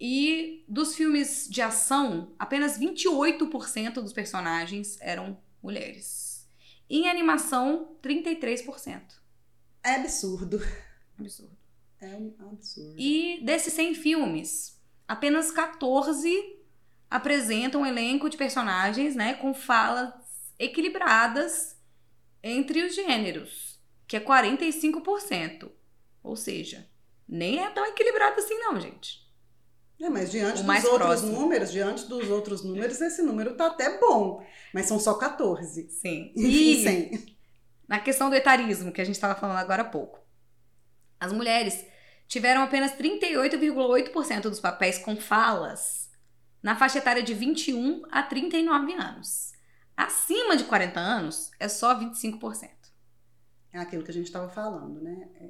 E 0.00 0.64
dos 0.68 0.94
filmes 0.94 1.48
de 1.50 1.60
ação, 1.60 2.32
apenas 2.38 2.78
28% 2.78 3.94
dos 3.94 4.12
personagens 4.12 4.98
eram 5.00 5.38
mulheres. 5.62 6.48
Em 6.88 7.08
animação, 7.08 7.96
33%. 8.02 9.02
É 9.82 9.94
absurdo. 9.96 10.60
Absurdo. 11.18 11.56
É 12.00 12.14
um 12.14 12.34
absurdo. 12.52 12.94
E 12.96 13.40
desses 13.44 13.72
100 13.74 13.94
filmes, 13.94 14.80
apenas 15.06 15.50
14 15.50 16.56
apresentam 17.10 17.82
um 17.82 17.86
elenco 17.86 18.28
de 18.30 18.36
personagens, 18.36 19.16
né, 19.16 19.34
com 19.34 19.52
falas 19.52 20.12
equilibradas 20.58 21.76
entre 22.42 22.82
os 22.84 22.94
gêneros, 22.94 23.80
que 24.06 24.16
é 24.16 24.20
45%. 24.20 25.70
Ou 26.22 26.36
seja, 26.36 26.88
nem 27.28 27.62
é 27.62 27.70
tão 27.70 27.86
equilibrado 27.86 28.40
assim 28.40 28.58
não, 28.58 28.80
gente. 28.80 29.26
É, 30.00 30.08
mas 30.08 30.30
diante 30.30 30.60
O 30.62 30.64
dos 30.64 30.84
outros 30.84 30.98
próximo. 30.98 31.32
números, 31.32 31.72
diante 31.72 32.06
dos 32.06 32.28
outros 32.30 32.62
números, 32.64 33.00
esse 33.00 33.20
número 33.22 33.56
tá 33.56 33.66
até 33.66 33.98
bom. 33.98 34.44
Mas 34.72 34.86
são 34.86 34.98
só 34.98 35.14
14. 35.14 35.88
Sim. 35.90 36.32
E 36.36 36.82
100. 36.82 37.36
na 37.88 37.98
questão 37.98 38.30
do 38.30 38.36
etarismo, 38.36 38.92
que 38.92 39.00
a 39.00 39.04
gente 39.04 39.16
estava 39.16 39.34
falando 39.34 39.58
agora 39.58 39.82
há 39.82 39.84
pouco. 39.84 40.20
As 41.18 41.32
mulheres 41.32 41.84
tiveram 42.28 42.62
apenas 42.62 42.92
38,8% 42.96 44.42
dos 44.42 44.60
papéis 44.60 44.98
com 44.98 45.16
falas 45.16 46.08
na 46.62 46.76
faixa 46.76 46.98
etária 46.98 47.22
de 47.22 47.34
21 47.34 48.02
a 48.10 48.22
39 48.22 48.92
anos. 48.94 49.52
Acima 49.98 50.56
de 50.56 50.62
40 50.62 51.00
anos 51.00 51.50
é 51.58 51.66
só 51.68 51.98
25%. 51.98 52.68
É 53.72 53.80
aquilo 53.80 54.04
que 54.04 54.12
a 54.12 54.14
gente 54.14 54.26
estava 54.26 54.48
falando, 54.48 55.00
né? 55.00 55.28
É, 55.40 55.48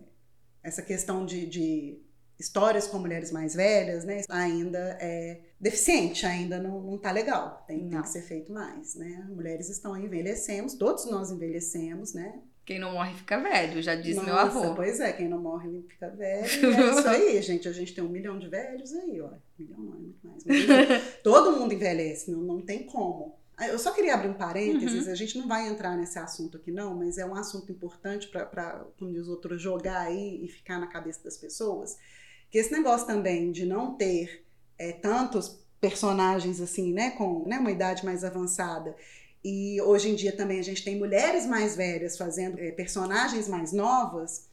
Essa 0.63 0.81
questão 0.81 1.27
de, 1.27 1.45
de 1.45 2.01
histórias 2.41 2.87
com 2.87 2.99
mulheres 2.99 3.31
mais 3.31 3.55
velhas, 3.55 4.07
né? 4.07 4.23
Ainda 4.27 4.79
é 5.03 5.43
deficiente, 5.61 6.25
ainda 6.25 6.59
não, 6.59 6.81
não 6.81 6.97
tá 6.97 7.11
legal. 7.11 7.63
Tem, 7.69 7.79
tem 7.81 7.89
Não. 7.91 8.01
que 8.01 8.09
ser 8.09 8.23
feito 8.23 8.51
mais, 8.51 8.95
né? 8.95 9.27
Mulheres 9.29 9.69
estão 9.69 9.95
envelhecemos, 9.95 10.73
todos 10.73 11.05
nós 11.05 11.31
envelhecemos, 11.31 12.15
né? 12.15 12.41
Quem 12.65 12.79
não 12.79 12.93
morre 12.93 13.15
fica 13.17 13.39
velho, 13.39 13.83
já 13.83 13.95
disse 13.97 14.21
meu 14.21 14.35
Nossa, 14.35 14.61
avô. 14.61 14.75
Pois 14.75 14.99
é, 14.99 15.13
quem 15.13 15.29
não 15.29 15.43
morre 15.43 15.83
fica 15.91 16.09
velho. 16.09 16.47
É 16.75 16.91
isso 16.99 17.09
aí, 17.09 17.43
gente. 17.43 17.69
A 17.69 17.73
gente 17.73 17.95
tem 17.95 18.03
um 18.03 18.09
milhão 18.09 18.39
de 18.39 18.49
velhos 18.49 18.95
aí, 18.95 19.21
ó. 19.21 19.29
Um 19.29 19.41
milhão 19.59 19.79
não 19.79 19.95
é 19.95 19.99
muito 19.99 20.27
mais. 20.27 20.43
Todo 21.23 21.59
mundo 21.59 21.75
envelhece, 21.75 22.31
não, 22.31 22.41
não 22.41 22.63
tem 22.63 22.85
como. 22.85 23.39
Eu 23.61 23.79
só 23.79 23.91
queria 23.93 24.15
abrir 24.15 24.29
um 24.29 24.35
parênteses, 24.35 25.07
uhum. 25.07 25.13
a 25.13 25.15
gente 25.17 25.37
não 25.37 25.49
vai 25.49 25.69
entrar 25.69 25.97
nesse 25.97 26.19
assunto 26.19 26.57
aqui 26.57 26.71
não, 26.71 26.95
mas 26.95 27.19
é 27.19 27.27
um 27.27 27.35
assunto 27.35 27.73
importante 27.73 28.29
para, 28.29 28.87
como 28.99 29.13
diz 29.13 29.27
outro, 29.27 29.59
jogar 29.59 30.03
aí 30.03 30.45
e 30.45 30.49
ficar 30.49 30.79
na 30.79 30.87
cabeça 30.87 31.25
das 31.25 31.37
pessoas, 31.37 31.97
que 32.51 32.59
esse 32.59 32.71
negócio 32.71 33.07
também 33.07 33.51
de 33.51 33.67
não 33.67 33.95
ter 33.95 34.45
é, 34.79 34.93
tantos 34.93 35.59
personagens 35.81 36.61
assim, 36.61 36.93
né, 36.93 37.11
com 37.11 37.47
né, 37.49 37.59
uma 37.59 37.73
idade 37.73 38.05
mais 38.05 38.23
avançada, 38.23 38.95
e 39.45 39.81
hoje 39.83 40.11
em 40.11 40.15
dia 40.15 40.37
também 40.37 40.61
a 40.61 40.65
gente 40.65 40.85
tem 40.85 40.97
mulheres 40.97 41.47
mais 41.47 41.77
velhas 41.77 42.17
fazendo 42.17 42.59
é, 42.59 42.71
personagens 42.71 43.49
mais 43.49 43.73
novas, 43.73 44.48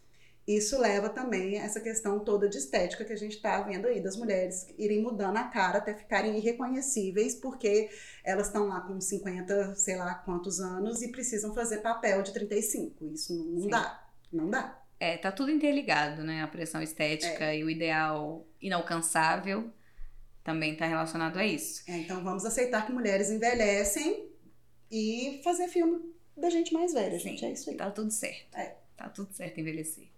isso 0.47 0.79
leva 0.79 1.09
também 1.09 1.59
a 1.59 1.63
essa 1.63 1.81
questão 1.81 2.19
toda 2.19 2.47
de 2.47 2.57
estética 2.57 3.03
que 3.03 3.13
a 3.13 3.17
gente 3.17 3.35
está 3.35 3.61
vendo 3.61 3.87
aí, 3.87 3.99
das 3.99 4.15
mulheres 4.15 4.67
irem 4.77 5.01
mudando 5.01 5.37
a 5.37 5.45
cara 5.45 5.79
até 5.79 5.95
ficarem 5.95 6.37
irreconhecíveis, 6.37 7.33
porque 7.33 7.89
elas 8.23 8.47
estão 8.47 8.67
lá 8.67 8.81
com 8.81 9.01
50, 9.01 9.75
sei 9.75 9.97
lá 9.97 10.13
quantos 10.13 10.59
anos 10.59 11.01
e 11.01 11.11
precisam 11.11 11.53
fazer 11.55 11.79
papel 11.79 12.21
de 12.21 12.31
35. 12.31 13.05
Isso 13.07 13.35
não, 13.35 13.45
não 13.45 13.67
dá. 13.67 14.07
Não 14.31 14.49
dá. 14.49 14.81
É, 14.99 15.17
tá 15.17 15.31
tudo 15.31 15.49
interligado, 15.49 16.23
né? 16.23 16.43
A 16.43 16.47
pressão 16.47 16.81
estética 16.81 17.45
é. 17.45 17.57
e 17.57 17.63
o 17.63 17.69
ideal 17.69 18.45
inalcançável 18.61 19.71
também 20.43 20.73
está 20.73 20.85
relacionado 20.85 21.37
a 21.37 21.45
isso. 21.45 21.83
É, 21.87 21.97
então 21.97 22.23
vamos 22.23 22.45
aceitar 22.45 22.85
que 22.85 22.93
mulheres 22.93 23.31
envelhecem 23.31 24.29
e 24.91 25.41
fazer 25.43 25.67
filme 25.69 26.13
da 26.37 26.51
gente 26.51 26.71
mais 26.71 26.93
velha, 26.93 27.17
Sim, 27.17 27.29
gente. 27.29 27.45
É 27.45 27.51
isso 27.51 27.69
aí. 27.69 27.75
Tá 27.75 27.89
tudo 27.89 28.11
certo. 28.11 28.55
É. 28.55 28.75
Tá 28.95 29.09
tudo 29.09 29.33
certo 29.33 29.59
envelhecer. 29.59 30.14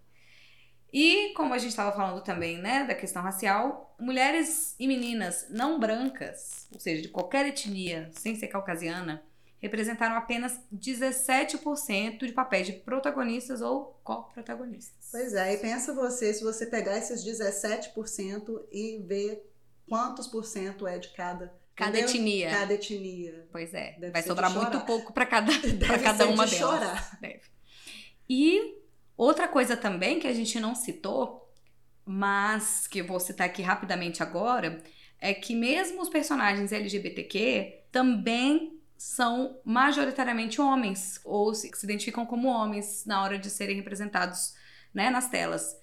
E 0.92 1.34
como 1.36 1.54
a 1.54 1.58
gente 1.58 1.70
estava 1.72 1.96
falando 1.96 2.22
também, 2.24 2.58
né, 2.58 2.86
da 2.86 2.96
questão 2.96 3.22
racial, 3.22 3.96
mulheres 4.00 4.76
e 4.80 4.88
meninas 4.88 5.48
não 5.50 5.80
brancas, 5.80 6.68
ou 6.72 6.80
seja, 6.80 7.02
de 7.02 7.10
qualquer 7.10 7.46
etnia, 7.46 8.10
sem 8.14 8.36
ser 8.36 8.48
caucasiana, 8.48 9.24
representaram 9.60 10.16
apenas 10.16 10.60
17% 10.74 12.26
de 12.26 12.32
papéis 12.32 12.68
de 12.68 12.74
protagonistas 12.74 13.62
ou 13.62 14.00
co-protagonistas. 14.04 15.10
Pois 15.12 15.34
é, 15.34 15.54
e 15.54 15.58
pensa 15.58 15.94
você, 15.94 16.34
se 16.34 16.44
você 16.44 16.66
pegar 16.66 16.98
esses 16.98 17.26
17% 17.26 18.62
e 18.72 19.00
ver 19.00 19.52
quantos 19.90 20.28
por 20.28 20.46
cento 20.46 20.88
é 20.88 20.98
de 21.00 21.10
cada 21.10 21.54
Cada 21.76 22.00
etnia. 22.00 22.50
Cada 22.50 22.74
etnia. 22.74 23.48
Pois 23.52 23.72
é. 23.72 23.92
Deve 24.00 24.12
Vai 24.12 24.24
sobrar 24.24 24.52
muito 24.52 24.80
pouco 24.82 25.14
para 25.14 25.28
cada, 25.28 25.52
pra 25.86 26.00
cada 26.00 26.26
uma 26.28 26.48
de 26.48 26.56
delas. 26.58 26.76
chorar. 26.80 27.18
Deve. 27.22 27.42
E 28.28 28.77
Outra 29.18 29.48
coisa 29.48 29.76
também 29.76 30.20
que 30.20 30.28
a 30.28 30.34
gente 30.34 30.60
não 30.60 30.76
citou, 30.76 31.52
mas 32.06 32.88
que 32.88 33.00
eu 33.00 33.08
vou 33.08 33.20
citar 33.20 33.48
aqui 33.48 33.64
rapidamente 33.64 34.22
agora, 34.22 34.82
é 35.20 35.34
que 35.34 35.56
mesmo 35.56 36.02
os 36.02 36.10
personagens 36.10 36.72
LGBTQ 36.72 37.86
também 37.92 38.80
são 38.96 39.60
majoritariamente 39.66 40.62
homens, 40.62 41.20
ou 41.24 41.54
se, 41.54 41.70
identificam 41.84 42.26
como 42.26 42.48
homens 42.48 43.06
na 43.06 43.22
hora 43.24 43.38
de 43.38 43.50
serem 43.50 43.76
representados 43.76 44.56
né, 44.94 45.10
nas 45.10 45.30
telas. 45.30 45.76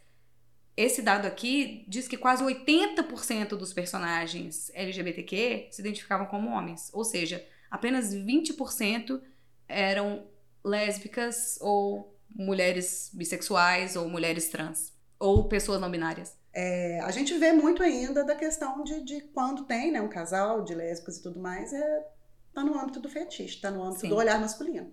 Esse 0.77 1.03
dado 1.03 1.27
aqui 1.27 1.85
diz 1.88 2.09
que 2.09 2.16
quase 2.16 2.42
80% 2.42 3.51
dos 3.51 3.73
personagens 3.73 4.70
LGBTQ 4.75 5.68
se 5.70 5.81
identificavam 5.81 6.27
como 6.27 6.51
homens, 6.51 6.90
ou 6.92 7.05
seja, 7.05 7.44
apenas 7.70 8.14
20% 8.14 9.20
eram 9.68 10.27
lésbicas 10.64 11.59
ou 11.61 12.13
mulheres 12.35 13.11
bissexuais 13.12 13.97
ou 13.97 14.09
mulheres 14.09 14.49
trans 14.49 14.92
ou 15.18 15.49
pessoas 15.49 15.81
não 15.81 15.90
binárias? 15.90 16.37
É, 16.53 17.01
a 17.01 17.11
gente 17.11 17.37
vê 17.38 17.53
muito 17.53 17.83
ainda 17.83 18.25
da 18.25 18.35
questão 18.35 18.85
de, 18.85 19.03
de 19.03 19.20
quando 19.33 19.64
tem 19.64 19.90
né, 19.90 20.01
um 20.01 20.09
casal 20.09 20.62
de 20.62 20.75
lésbicas 20.75 21.18
e 21.18 21.23
tudo 21.23 21.40
mais, 21.40 21.73
é, 21.73 22.07
tá 22.53 22.62
no 22.62 22.79
âmbito 22.79 23.01
do 23.01 23.09
fetiche, 23.09 23.61
tá 23.61 23.70
no 23.70 23.83
âmbito 23.83 24.03
Sim. 24.03 24.09
do 24.09 24.16
olhar 24.16 24.40
masculino. 24.40 24.92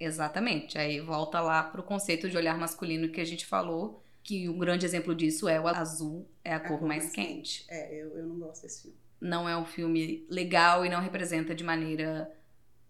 Exatamente. 0.00 0.78
Aí 0.78 1.00
volta 1.00 1.40
lá 1.40 1.62
pro 1.62 1.82
conceito 1.82 2.28
de 2.30 2.36
olhar 2.36 2.58
masculino 2.58 3.10
que 3.10 3.20
a 3.20 3.24
gente 3.24 3.44
falou, 3.44 4.02
que 4.22 4.48
um 4.48 4.58
grande 4.58 4.86
exemplo 4.86 5.14
disso 5.14 5.48
é 5.48 5.60
o 5.60 5.68
azul 5.68 6.26
é 6.42 6.54
a, 6.54 6.56
a 6.56 6.60
cor, 6.60 6.78
cor, 6.78 6.88
mais, 6.88 7.04
mais 7.04 7.14
quente. 7.14 7.64
quente. 7.64 7.66
É, 7.68 7.94
eu, 7.94 8.16
eu 8.18 8.26
não 8.26 8.38
gosto 8.38 8.62
desse 8.62 8.82
filme. 8.82 8.96
Não 9.20 9.48
é 9.48 9.56
um 9.56 9.64
filme 9.64 10.26
legal 10.28 10.84
e 10.84 10.88
não 10.88 11.00
representa 11.00 11.54
de 11.54 11.62
maneira 11.62 12.32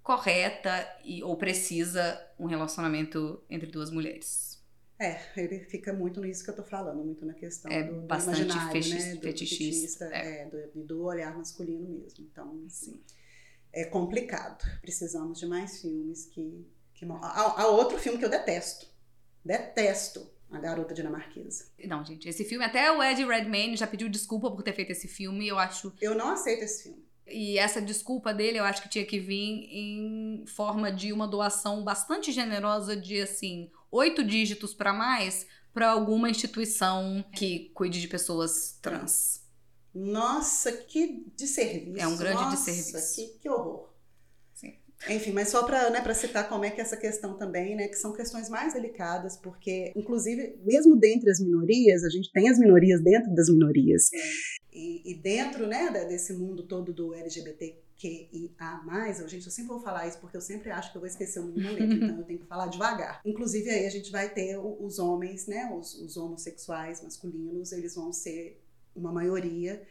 correta 0.02 0.88
e, 1.04 1.22
ou 1.22 1.36
precisa 1.36 2.20
um 2.38 2.46
relacionamento 2.46 3.42
entre 3.48 3.70
duas 3.70 3.90
mulheres. 3.90 4.60
É, 4.98 5.20
ele 5.36 5.60
fica 5.60 5.92
muito 5.92 6.20
nisso 6.20 6.44
que 6.44 6.50
eu 6.50 6.56
tô 6.56 6.62
falando, 6.62 7.02
muito 7.02 7.26
na 7.26 7.34
questão 7.34 7.70
é 7.72 7.82
do, 7.82 8.02
do 8.02 8.06
bastante 8.06 8.52
fetichista, 8.68 9.08
né? 9.08 9.14
do 9.14 9.20
fetichista, 9.20 10.04
é. 10.12 10.42
É, 10.42 10.46
do, 10.46 10.84
do, 10.84 11.02
olhar 11.02 11.36
masculino 11.36 11.88
mesmo. 11.88 12.24
Então, 12.24 12.62
assim, 12.66 13.00
é 13.72 13.84
complicado. 13.84 14.64
Precisamos 14.80 15.40
de 15.40 15.46
mais 15.46 15.80
filmes 15.80 16.26
que... 16.26 16.66
que... 16.94 17.04
Há, 17.04 17.62
há 17.62 17.66
outro 17.66 17.98
filme 17.98 18.18
que 18.18 18.24
eu 18.24 18.30
detesto. 18.30 18.86
Detesto. 19.44 20.30
A 20.50 20.60
Garota 20.60 20.92
Dinamarquesa. 20.92 21.64
Não, 21.86 22.04
gente, 22.04 22.28
esse 22.28 22.44
filme, 22.44 22.62
até 22.62 22.92
o 22.92 23.02
Ed 23.02 23.24
Redmayne 23.24 23.74
já 23.74 23.86
pediu 23.86 24.06
desculpa 24.06 24.50
por 24.50 24.62
ter 24.62 24.74
feito 24.74 24.92
esse 24.92 25.08
filme, 25.08 25.48
eu 25.48 25.58
acho... 25.58 25.94
Eu 25.98 26.14
não 26.14 26.28
aceito 26.28 26.62
esse 26.62 26.82
filme. 26.82 27.02
E 27.26 27.58
essa 27.58 27.80
desculpa 27.80 28.34
dele, 28.34 28.58
eu 28.58 28.64
acho 28.64 28.82
que 28.82 28.88
tinha 28.88 29.06
que 29.06 29.18
vir 29.18 29.68
em 29.70 30.44
forma 30.46 30.90
de 30.90 31.12
uma 31.12 31.26
doação 31.26 31.84
bastante 31.84 32.32
generosa 32.32 32.96
de 32.96 33.20
assim, 33.20 33.70
oito 33.90 34.24
dígitos 34.24 34.74
para 34.74 34.92
mais 34.92 35.46
para 35.72 35.90
alguma 35.90 36.28
instituição 36.28 37.24
que 37.34 37.70
cuide 37.74 38.00
de 38.00 38.08
pessoas 38.08 38.78
trans. 38.82 39.42
Nossa, 39.94 40.72
que 40.72 41.24
desserviço. 41.36 42.00
É 42.00 42.06
um 42.06 42.16
grande 42.16 42.42
Nossa, 42.42 42.70
desserviço. 42.70 43.16
Que, 43.16 43.38
que 43.38 43.48
horror. 43.48 43.91
Enfim, 45.08 45.32
mas 45.32 45.48
só 45.48 45.64
para 45.64 45.90
né, 45.90 46.14
citar 46.14 46.48
como 46.48 46.64
é 46.64 46.70
que 46.70 46.80
é 46.80 46.84
essa 46.84 46.96
questão 46.96 47.36
também, 47.36 47.74
né, 47.74 47.88
que 47.88 47.96
são 47.96 48.12
questões 48.12 48.48
mais 48.48 48.74
delicadas, 48.74 49.36
porque, 49.36 49.92
inclusive, 49.96 50.56
mesmo 50.64 50.96
dentre 50.96 51.30
as 51.30 51.40
minorias, 51.40 52.04
a 52.04 52.08
gente 52.08 52.30
tem 52.32 52.48
as 52.48 52.58
minorias 52.58 53.02
dentro 53.02 53.34
das 53.34 53.48
minorias. 53.48 54.10
E, 54.72 55.10
e, 55.10 55.14
dentro 55.14 55.66
né, 55.66 55.90
desse 56.06 56.32
mundo 56.32 56.62
todo 56.62 56.92
do 56.92 57.12
LGBTQIA+, 57.14 57.82
eu, 59.20 59.28
gente, 59.28 59.46
eu 59.46 59.52
sempre 59.52 59.68
vou 59.68 59.80
falar 59.80 60.06
isso 60.06 60.18
porque 60.18 60.36
eu 60.36 60.40
sempre 60.40 60.70
acho 60.70 60.90
que 60.90 60.96
eu 60.96 61.00
vou 61.00 61.08
esquecer 61.08 61.40
o 61.40 61.44
mínimo 61.44 61.72
letra, 61.72 61.94
então 61.94 62.18
eu 62.18 62.24
tenho 62.24 62.38
que 62.38 62.46
falar 62.46 62.68
devagar. 62.68 63.20
Inclusive 63.26 63.68
aí 63.70 63.86
a 63.86 63.90
gente 63.90 64.10
vai 64.10 64.32
ter 64.32 64.58
os 64.58 64.98
homens, 64.98 65.46
né, 65.46 65.70
os, 65.76 65.94
os 66.00 66.16
homossexuais 66.16 67.02
masculinos, 67.02 67.72
eles 67.72 67.94
vão 67.94 68.12
ser 68.12 68.60
uma 68.94 69.12
maioria, 69.12 69.82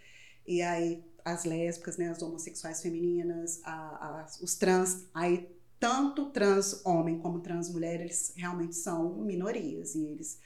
e 0.48 0.62
aí 0.62 1.04
as 1.24 1.46
lésbicas, 1.46 1.98
né, 1.98 2.10
as 2.10 2.22
homossexuais 2.22 2.82
femininas, 2.82 3.62
a, 3.64 3.72
a, 3.72 4.26
os 4.42 4.56
trans, 4.56 5.08
aí 5.14 5.50
tanto 5.80 6.30
trans 6.30 6.86
homem 6.86 7.18
como 7.18 7.40
trans 7.40 7.70
mulher, 7.70 8.02
eles 8.02 8.34
realmente 8.36 8.76
são 8.76 9.16
minorias 9.16 9.96
e 9.96 10.06
eles 10.06 10.40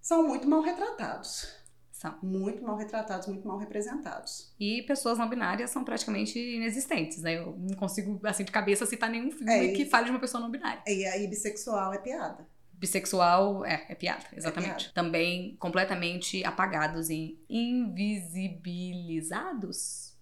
são 0.00 0.26
muito 0.26 0.48
mal 0.48 0.62
retratados. 0.62 1.58
São. 1.92 2.16
Muito 2.22 2.62
mal 2.62 2.76
retratados, 2.76 3.26
muito 3.26 3.46
mal 3.46 3.58
representados. 3.58 4.54
E 4.58 4.82
pessoas 4.84 5.18
não 5.18 5.28
binárias 5.28 5.70
são 5.70 5.82
praticamente 5.84 6.38
inexistentes, 6.38 7.22
né? 7.22 7.38
Eu 7.38 7.56
não 7.58 7.74
consigo, 7.76 8.20
assim, 8.24 8.44
de 8.44 8.52
cabeça 8.52 8.86
citar 8.86 9.10
nenhum 9.10 9.32
filme 9.32 9.52
é, 9.52 9.72
que 9.72 9.84
fale 9.84 10.04
de 10.04 10.12
uma 10.12 10.20
pessoa 10.20 10.40
não 10.40 10.48
binária. 10.48 10.80
E 10.86 11.04
aí, 11.04 11.26
bissexual 11.26 11.92
é 11.92 11.98
piada. 11.98 12.46
Bissexual 12.78 13.64
é, 13.64 13.86
é 13.88 13.94
piada, 13.94 14.24
exatamente. 14.32 14.70
É 14.70 14.76
piada. 14.76 14.92
Também 14.94 15.56
completamente 15.58 16.44
apagados 16.44 17.10
e 17.10 17.36
invisibilizados. 17.48 20.16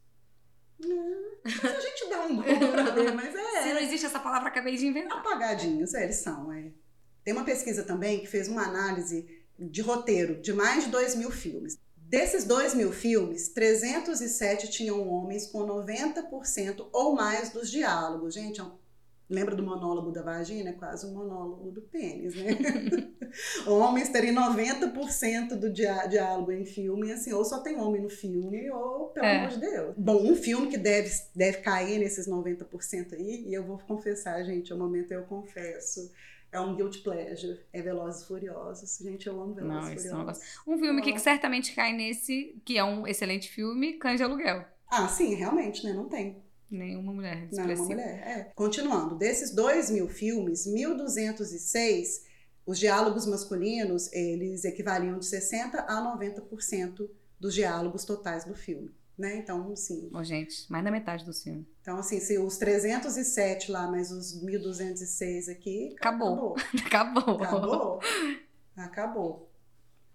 Não, 0.79 1.33
a 1.45 1.81
gente 1.81 2.09
dá 2.09 2.27
um 2.27 2.37
Google 2.37 2.73
pra 2.73 2.90
ver, 2.90 3.12
mas 3.14 3.35
é. 3.35 3.62
Se 3.62 3.75
não 3.75 3.81
existe 3.81 4.07
essa 4.07 4.21
palavra, 4.21 4.49
acabei 4.49 4.77
de 4.77 4.87
inventar. 4.87 5.19
Apagadinhos, 5.19 5.95
é, 5.95 6.05
eles 6.05 6.16
são, 6.16 6.53
é. 6.53 6.71
Tem 7.25 7.35
uma 7.35 7.45
pesquisa 7.45 7.83
também 7.83 8.21
que 8.21 8.27
fez 8.27 8.49
uma 8.49 8.62
análise 8.62 9.27
de 9.59 9.83
roteiro 9.83 10.40
de 10.40 10.53
mais 10.53 10.85
de 10.85 10.90
2 10.90 11.16
mil 11.16 11.31
filmes. 11.31 11.79
Desses 11.97 12.45
2 12.45 12.75
mil 12.75 12.92
filmes, 12.92 13.49
307 13.49 14.71
tinham 14.71 15.09
homens 15.09 15.47
com 15.47 15.66
90% 15.66 16.88
ou 16.92 17.16
mais 17.16 17.49
dos 17.51 17.71
diálogos. 17.71 18.35
Gente, 18.35 18.61
é 18.61 18.64
lembra 19.29 19.55
do 19.55 19.62
monólogo 19.62 20.12
da 20.12 20.23
vagina? 20.23 20.71
É 20.71 20.73
quase 20.73 21.07
um 21.07 21.15
monólogo 21.15 21.71
do 21.71 21.83
pênis, 21.83 22.35
né? 22.35 22.51
Homens 23.67 24.09
terem 24.09 24.35
90% 24.35 25.57
do 25.57 25.71
diálogo 25.73 26.53
em 26.53 26.65
filme, 26.65 27.12
assim, 27.12 27.33
ou 27.33 27.45
só 27.45 27.61
tem 27.61 27.77
homem 27.77 28.03
no 28.03 28.09
filme, 28.09 28.71
ou 28.71 29.09
pelo 29.09 29.27
é. 29.27 29.39
amor 29.39 29.51
de 29.51 29.61
Deus. 29.61 29.95
Bom, 29.97 30.23
um 30.23 30.37
filme 30.37 30.69
que 30.69 30.79
deve, 30.79 31.11
deve 31.35 31.59
cair 31.59 31.99
nesses 31.99 32.29
90% 32.29 33.15
aí, 33.15 33.45
e 33.47 33.55
eu 33.55 33.65
vou 33.65 33.79
confessar, 33.79 34.43
gente, 34.45 34.73
é 34.73 34.75
o 34.75 34.79
momento 34.79 35.12
eu 35.12 35.25
confesso 35.25 36.11
é 36.53 36.61
um 36.61 36.75
guilt 36.75 37.03
pleasure. 37.03 37.61
É 37.73 37.83
Velozes 37.83 38.23
e 38.23 38.27
Furiosos. 38.27 38.99
Gente, 38.99 39.27
eu 39.27 39.41
amo 39.41 39.55
Velozes 39.55 40.05
e 40.05 40.09
Furiosos. 40.09 40.43
Não, 40.67 40.75
um 40.75 40.79
filme 40.79 41.03
que 41.03 41.19
certamente 41.19 41.75
cai 41.75 41.93
nesse, 41.93 42.61
que 42.65 42.79
é 42.79 42.85
um 42.85 43.07
excelente 43.07 43.51
filme, 43.51 43.95
Cães 43.95 44.19
de 44.19 44.25
Aluguel. 44.25 44.65
Ah, 44.89 45.09
sim, 45.09 45.35
realmente, 45.35 45.85
né? 45.85 45.93
Não 45.93 46.09
tem. 46.09 46.43
Nenhuma 46.70 47.12
mulher 47.12 47.48
Nenhuma 47.52 47.85
mulher, 47.85 48.26
é. 48.26 48.52
Continuando, 48.55 49.14
desses 49.16 49.50
dois 49.50 49.90
mil 49.90 50.09
filmes, 50.09 50.66
1.206, 50.66 52.22
os 52.66 52.79
diálogos 52.79 53.26
masculinos, 53.26 54.12
eles 54.12 54.64
equivaliam 54.64 55.18
de 55.18 55.24
60% 55.24 55.85
a 55.87 56.18
90% 56.18 57.09
dos 57.38 57.55
diálogos 57.55 58.05
totais 58.05 58.44
do 58.44 58.55
filme. 58.55 58.90
Né? 59.16 59.38
Então, 59.38 59.72
assim. 59.72 60.11
Ô, 60.12 60.22
gente, 60.22 60.70
mais 60.70 60.85
da 60.85 60.90
metade 60.90 61.24
do 61.24 61.33
filme. 61.33 61.66
Então, 61.81 61.96
assim, 61.96 62.20
se 62.20 62.38
os 62.38 62.59
307 62.59 63.70
lá, 63.70 63.90
mais 63.90 64.11
os 64.11 64.42
1206 64.42 65.48
aqui. 65.48 65.94
Acabou. 65.96 66.55
Acabou. 66.85 67.35
Acabou. 67.40 67.42
Acabou. 67.42 68.00
acabou. 68.76 69.56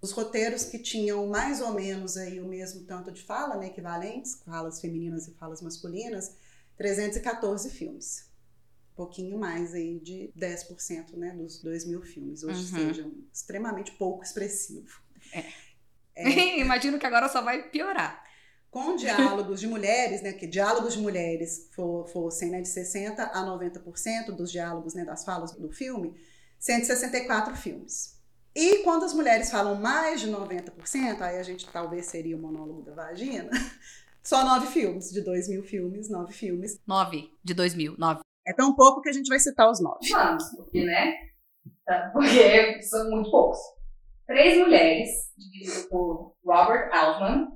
Os 0.01 0.11
roteiros 0.11 0.63
que 0.65 0.79
tinham 0.79 1.27
mais 1.27 1.61
ou 1.61 1.73
menos 1.73 2.17
aí 2.17 2.39
o 2.41 2.45
mesmo 2.47 2.83
tanto 2.85 3.11
de 3.11 3.21
fala, 3.23 3.55
né, 3.57 3.67
equivalentes, 3.67 4.41
falas 4.43 4.81
femininas 4.81 5.27
e 5.27 5.33
falas 5.35 5.61
masculinas, 5.61 6.35
314 6.75 7.69
filmes. 7.69 8.25
Um 8.93 8.95
pouquinho 8.95 9.37
mais 9.37 9.73
aí 9.73 9.99
de 9.99 10.31
10% 10.35 11.15
né, 11.15 11.31
dos 11.33 11.59
2 11.61 11.85
mil 11.85 12.01
filmes. 12.01 12.43
Hoje 12.43 12.61
Uhum. 12.73 12.93
seja 12.93 13.11
extremamente 13.31 13.91
pouco 13.93 14.23
expressivo. 14.23 14.99
Imagino 16.57 16.99
que 16.99 17.05
agora 17.05 17.29
só 17.29 17.41
vai 17.41 17.69
piorar. 17.69 18.23
Com 18.69 18.95
diálogos 18.95 19.59
de 19.59 19.67
mulheres, 19.67 20.21
né, 20.21 20.31
que 20.33 20.47
diálogos 20.47 20.93
de 20.93 20.99
mulheres 20.99 21.67
for- 21.73 22.07
fossem 22.07 22.49
né, 22.49 22.61
de 22.61 22.69
60% 22.69 23.19
a 23.19 23.43
90% 23.45 24.31
dos 24.35 24.51
diálogos, 24.51 24.93
né, 24.93 25.03
das 25.05 25.25
falas 25.25 25.51
do 25.53 25.69
filme, 25.71 26.15
164 26.57 27.55
filmes. 27.55 28.19
E 28.55 28.83
quando 28.83 29.05
as 29.05 29.13
mulheres 29.13 29.49
falam 29.49 29.75
mais 29.75 30.19
de 30.19 30.29
90%, 30.29 31.21
aí 31.21 31.37
a 31.37 31.43
gente 31.43 31.67
talvez 31.67 32.05
seria 32.07 32.35
o 32.35 32.39
monólogo 32.39 32.81
da 32.81 32.93
vagina, 32.93 33.49
só 34.21 34.43
nove 34.43 34.67
filmes, 34.67 35.09
de 35.09 35.21
2 35.21 35.49
mil 35.49 35.63
filmes, 35.63 36.09
nove 36.09 36.33
filmes. 36.33 36.79
9 36.85 37.31
de 37.43 37.53
2000. 37.53 37.95
9. 37.97 38.21
É 38.45 38.53
tão 38.53 38.75
pouco 38.75 39.01
que 39.01 39.09
a 39.09 39.13
gente 39.13 39.27
vai 39.27 39.39
citar 39.39 39.69
os 39.69 39.81
nove. 39.81 40.09
Vamos, 40.09 40.43
porque, 40.55 40.83
né? 40.83 41.15
Tá, 41.85 42.09
Porque 42.11 42.81
são 42.83 43.09
muito 43.09 43.29
poucos. 43.31 43.59
Três 44.25 44.57
mulheres, 44.59 45.09
dirigido 45.37 45.87
por 45.89 46.35
Robert 46.43 46.89
Altman. 46.93 47.47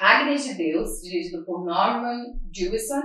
Agnes 0.00 0.44
de 0.44 0.54
Deus, 0.54 1.00
dirigido 1.02 1.44
por 1.44 1.64
Norman 1.64 2.38
Jewison. 2.52 3.02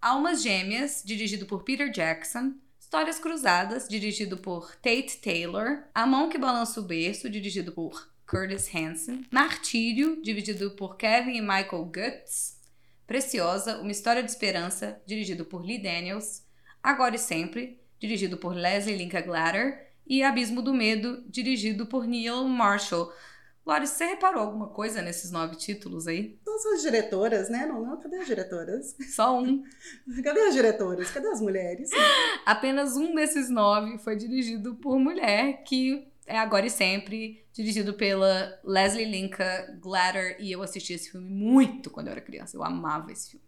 Almas 0.00 0.42
Gêmeas, 0.42 1.02
dirigido 1.04 1.46
por 1.46 1.64
Peter 1.64 1.90
Jackson. 1.90 2.54
Histórias 2.88 3.18
Cruzadas, 3.18 3.86
dirigido 3.86 4.38
por 4.38 4.74
Tate 4.76 5.18
Taylor. 5.22 5.82
A 5.94 6.06
Mão 6.06 6.30
que 6.30 6.38
Balança 6.38 6.80
o 6.80 6.82
Berço, 6.82 7.28
dirigido 7.28 7.70
por 7.70 8.10
Curtis 8.26 8.74
Hanson. 8.74 9.24
Martírio, 9.30 10.22
dirigido 10.22 10.70
por 10.70 10.96
Kevin 10.96 11.36
e 11.36 11.42
Michael 11.42 11.84
Guts. 11.84 12.58
Preciosa, 13.06 13.76
Uma 13.76 13.90
História 13.90 14.22
de 14.22 14.30
Esperança, 14.30 15.02
dirigido 15.06 15.44
por 15.44 15.62
Lee 15.62 15.82
Daniels. 15.82 16.46
Agora 16.82 17.14
e 17.14 17.18
Sempre, 17.18 17.78
dirigido 18.00 18.38
por 18.38 18.56
Leslie 18.56 18.96
Linka 18.96 19.20
Glatter. 19.20 19.92
E 20.06 20.22
Abismo 20.22 20.62
do 20.62 20.72
Medo, 20.72 21.22
dirigido 21.28 21.84
por 21.84 22.06
Neil 22.06 22.48
Marshall. 22.48 23.12
Lore, 23.68 23.86
você 23.86 24.06
reparou 24.06 24.44
alguma 24.44 24.68
coisa 24.70 25.02
nesses 25.02 25.30
nove 25.30 25.54
títulos 25.54 26.06
aí? 26.08 26.38
Todas 26.42 26.64
as 26.64 26.80
diretoras, 26.80 27.50
né? 27.50 27.66
Não, 27.66 27.82
não, 27.84 28.00
cadê 28.00 28.16
as 28.16 28.26
diretoras? 28.26 28.96
Só 29.14 29.38
um. 29.38 29.62
Cadê 30.24 30.40
as 30.40 30.54
diretoras? 30.54 31.10
Cadê 31.10 31.28
as 31.28 31.38
mulheres? 31.38 31.90
Apenas 32.46 32.96
um 32.96 33.14
desses 33.14 33.50
nove 33.50 33.98
foi 33.98 34.16
dirigido 34.16 34.76
por 34.76 34.98
mulher, 34.98 35.64
que 35.64 36.10
é 36.26 36.38
Agora 36.38 36.64
e 36.64 36.70
Sempre, 36.70 37.46
dirigido 37.52 37.92
pela 37.92 38.58
Leslie 38.64 39.04
Linka 39.04 39.78
Glatter. 39.82 40.38
E 40.40 40.50
eu 40.50 40.62
assisti 40.62 40.94
esse 40.94 41.10
filme 41.10 41.28
muito 41.28 41.90
quando 41.90 42.06
eu 42.06 42.12
era 42.12 42.22
criança. 42.22 42.56
Eu 42.56 42.64
amava 42.64 43.12
esse 43.12 43.32
filme. 43.32 43.44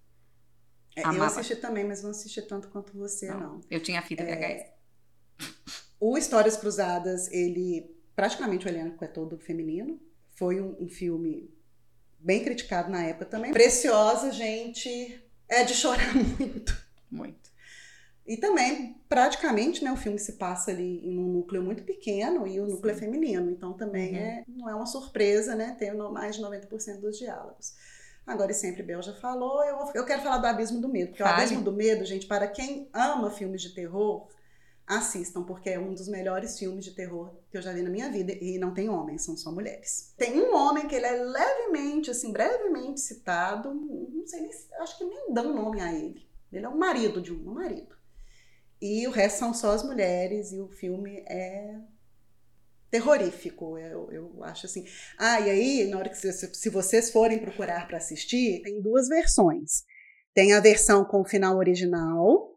É, 0.97 1.01
eu 1.01 1.07
Amava. 1.07 1.27
assisti 1.41 1.57
também, 1.57 1.85
mas 1.85 2.03
não 2.03 2.11
assisti 2.11 2.43
tanto 2.43 2.69
quanto 2.69 2.93
você, 2.95 3.31
Não. 3.31 3.41
não. 3.41 3.61
Eu 3.71 3.81
tinha 3.81 4.01
a 4.01 4.03
fita 4.03 4.23
VHS. 4.23 4.67
O 5.99 6.19
Histórias 6.19 6.59
Cruzadas, 6.59 7.33
ele 7.33 7.97
praticamente 8.15 8.67
o 8.67 8.69
elenco 8.69 9.03
é 9.03 9.09
todo 9.09 9.39
feminino. 9.39 9.99
Foi 10.41 10.59
um, 10.59 10.75
um 10.81 10.89
filme 10.89 11.55
bem 12.19 12.43
criticado 12.43 12.91
na 12.91 13.05
época 13.05 13.27
também. 13.27 13.53
Preciosa, 13.53 14.33
gente, 14.33 15.23
é 15.47 15.65
de 15.65 15.75
chorar 15.75 16.15
muito. 16.17 16.75
Muito. 17.11 17.51
E 18.27 18.39
também, 18.39 18.97
praticamente, 19.07 19.85
né, 19.85 19.93
o 19.93 19.97
filme 19.99 20.19
se 20.19 20.35
passa 20.39 20.71
ali 20.71 21.05
em 21.07 21.19
um 21.19 21.29
núcleo 21.29 21.63
muito 21.63 21.83
pequeno 21.83 22.47
e 22.47 22.59
o 22.59 22.67
núcleo 22.67 22.95
é 22.95 22.97
feminino. 22.97 23.51
Então 23.51 23.75
também 23.75 24.13
Uhum. 24.15 24.17
é, 24.19 24.45
não 24.49 24.69
é 24.71 24.75
uma 24.75 24.87
surpresa, 24.87 25.55
né, 25.55 25.77
ter 25.79 25.93
mais 25.95 26.37
de 26.37 26.43
90% 26.43 27.01
dos 27.01 27.19
diálogos. 27.19 27.75
Agora, 28.27 28.51
e 28.53 28.55
sempre 28.55 28.83
Bel 28.83 29.03
já 29.03 29.13
falou, 29.15 29.63
eu, 29.65 29.77
eu 29.95 30.07
quero 30.07 30.23
falar 30.23 30.39
do 30.39 30.47
Abismo 30.47 30.81
do 30.81 30.89
Medo. 30.89 31.09
Porque 31.09 31.23
Fale. 31.23 31.35
o 31.35 31.37
Abismo 31.39 31.63
do 31.63 31.73
Medo, 31.73 32.05
gente, 32.07 32.27
para 32.27 32.49
quem 32.49 32.89
ama 32.95 33.31
filmes 33.31 33.61
de 33.61 33.75
terror, 33.75 34.27
assistam, 34.91 35.45
porque 35.45 35.71
é 35.71 35.79
um 35.79 35.95
dos 35.95 36.09
melhores 36.09 36.59
filmes 36.59 36.85
de 36.85 36.95
terror 36.95 37.33
que 37.49 37.57
eu 37.57 37.63
já 37.63 37.73
vi 37.73 37.81
na 37.81 37.91
minha 37.91 38.11
vida. 38.11 38.33
E 38.33 38.59
não 38.59 38.75
tem 38.75 38.89
homens, 38.89 39.25
são 39.25 39.37
só 39.37 39.53
mulheres. 39.53 40.13
Tem 40.19 40.41
um 40.41 40.55
homem 40.55 40.89
que 40.89 40.95
ele 40.95 41.07
é 41.07 41.13
levemente, 41.13 42.11
assim, 42.11 42.33
brevemente 42.33 43.01
citado. 43.01 43.73
Não 43.73 44.27
sei 44.27 44.41
nem 44.41 44.51
acho 44.81 44.99
que 44.99 45.05
nem 45.05 45.33
dão 45.33 45.55
nome 45.55 45.81
a 45.81 45.95
ele. 45.95 46.29
Ele 46.53 46.67
é 46.67 46.69
o 46.69 46.77
marido 46.77 47.23
de 47.23 47.33
um, 47.33 47.49
um 47.49 47.55
marido. 47.55 47.95
E 48.83 49.07
o 49.07 49.11
resto 49.11 49.39
são 49.39 49.55
só 49.55 49.73
as 49.73 49.85
mulheres, 49.85 50.53
e 50.53 50.61
o 50.61 50.69
filme 50.69 51.23
é 51.29 51.79
terrorífico, 52.91 53.79
eu, 53.79 54.11
eu 54.11 54.45
acho 54.45 54.67
assim. 54.67 54.85
Ah, 55.17 55.39
e 55.39 55.51
aí, 55.51 55.87
na 55.89 55.99
hora 55.99 56.09
que 56.09 56.17
se, 56.17 56.33
se 56.33 56.71
vocês 56.71 57.11
forem 57.11 57.39
procurar 57.39 57.87
para 57.87 57.99
assistir, 57.99 58.63
tem 58.63 58.81
duas 58.81 59.07
versões. 59.07 59.85
Tem 60.35 60.55
a 60.55 60.61
versão 60.61 61.05
com 61.05 61.21
o 61.21 61.25
final 61.25 61.57
original 61.57 62.50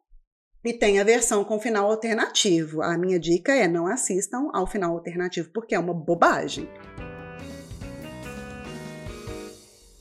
e 0.64 0.72
tem 0.74 1.00
a 1.00 1.04
versão 1.04 1.44
com 1.44 1.60
final 1.60 1.90
alternativo. 1.92 2.82
A 2.82 2.98
minha 2.98 3.20
dica 3.20 3.54
é 3.54 3.68
não 3.68 3.86
assistam 3.86 4.50
ao 4.54 4.66
final 4.66 4.94
alternativo, 4.94 5.50
porque 5.52 5.76
é 5.76 5.80
uma 5.80 5.94
bobagem. 5.94 6.70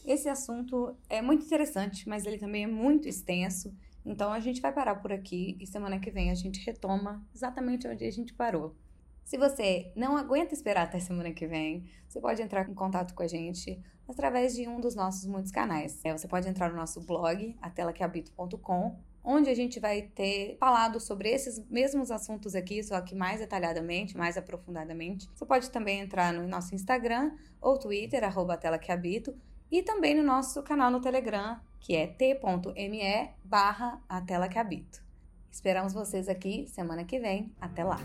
Esse 0.07 0.29
assunto 0.29 0.97
é 1.09 1.21
muito 1.21 1.45
interessante, 1.45 2.09
mas 2.09 2.27
ele 2.27 2.39
também 2.39 2.65
é 2.65 2.67
muito 2.67 3.09
extenso. 3.09 3.75
Então 4.05 4.33
a 4.33 4.39
gente 4.39 4.61
vai 4.61 4.73
parar 4.73 4.97
por 4.97 5.13
aqui 5.13 5.57
e 5.61 5.67
semana 5.67 5.99
que 5.99 6.11
vem 6.11 6.31
a 6.31 6.35
gente 6.35 6.65
retoma 6.65 7.25
exatamente 7.35 7.89
onde 7.89 8.05
a 8.05 8.11
gente 8.11 8.33
parou. 8.35 8.77
Se 9.25 9.39
você 9.39 9.93
não 9.97 10.17
aguenta 10.17 10.53
esperar 10.53 10.83
até 10.83 10.99
semana 10.99 11.33
que 11.33 11.47
vem, 11.47 11.89
você 12.09 12.21
pode 12.21 12.43
entrar 12.43 12.69
em 12.69 12.75
contato 12.75 13.15
com 13.15 13.23
a 13.23 13.29
gente 13.29 13.81
através 14.07 14.55
de 14.55 14.69
um 14.69 14.81
dos 14.81 14.95
nossos 14.95 15.27
muitos 15.27 15.51
canais. 15.53 16.01
É, 16.05 16.13
você 16.13 16.29
pode 16.29 16.49
entrar 16.49 16.71
no 16.71 16.77
nosso 16.77 17.01
blog, 17.01 17.57
atelaquehabito.com, 17.63 19.01
onde 19.25 19.49
a 19.49 19.55
gente 19.55 19.79
vai 19.79 20.03
ter 20.03 20.57
falado 20.59 20.99
sobre 20.99 21.31
esses 21.31 21.65
mesmos 21.69 22.11
assuntos 22.11 22.55
aqui, 22.55 22.83
só 22.83 23.01
que 23.01 23.15
mais 23.15 23.41
detalhadamente, 23.41 24.17
mais 24.17 24.37
aprofundadamente. 24.37 25.29
Você 25.35 25.47
pode 25.47 25.71
também 25.71 26.01
entrar 26.01 26.33
no 26.33 26.47
nosso 26.47 26.75
Instagram 26.75 27.33
ou 27.61 27.79
Twitter, 27.79 28.25
arroba 28.25 28.55
atelaquehabito, 28.55 29.35
e 29.71 29.83
também 29.83 30.15
no 30.15 30.23
nosso 30.23 30.63
canal 30.63 30.91
no 30.91 31.01
Telegram, 31.01 31.59
que 31.81 31.97
é 31.97 32.07
t.me 32.07 33.31
barra 33.43 34.03
a 34.09 34.21
tela 34.21 34.49
que 34.49 34.59
habito. 34.59 35.03
Esperamos 35.51 35.93
vocês 35.93 36.29
aqui 36.29 36.67
semana 36.69 37.05
que 37.05 37.19
vem. 37.19 37.53
Até 37.61 37.85
lá! 37.85 37.99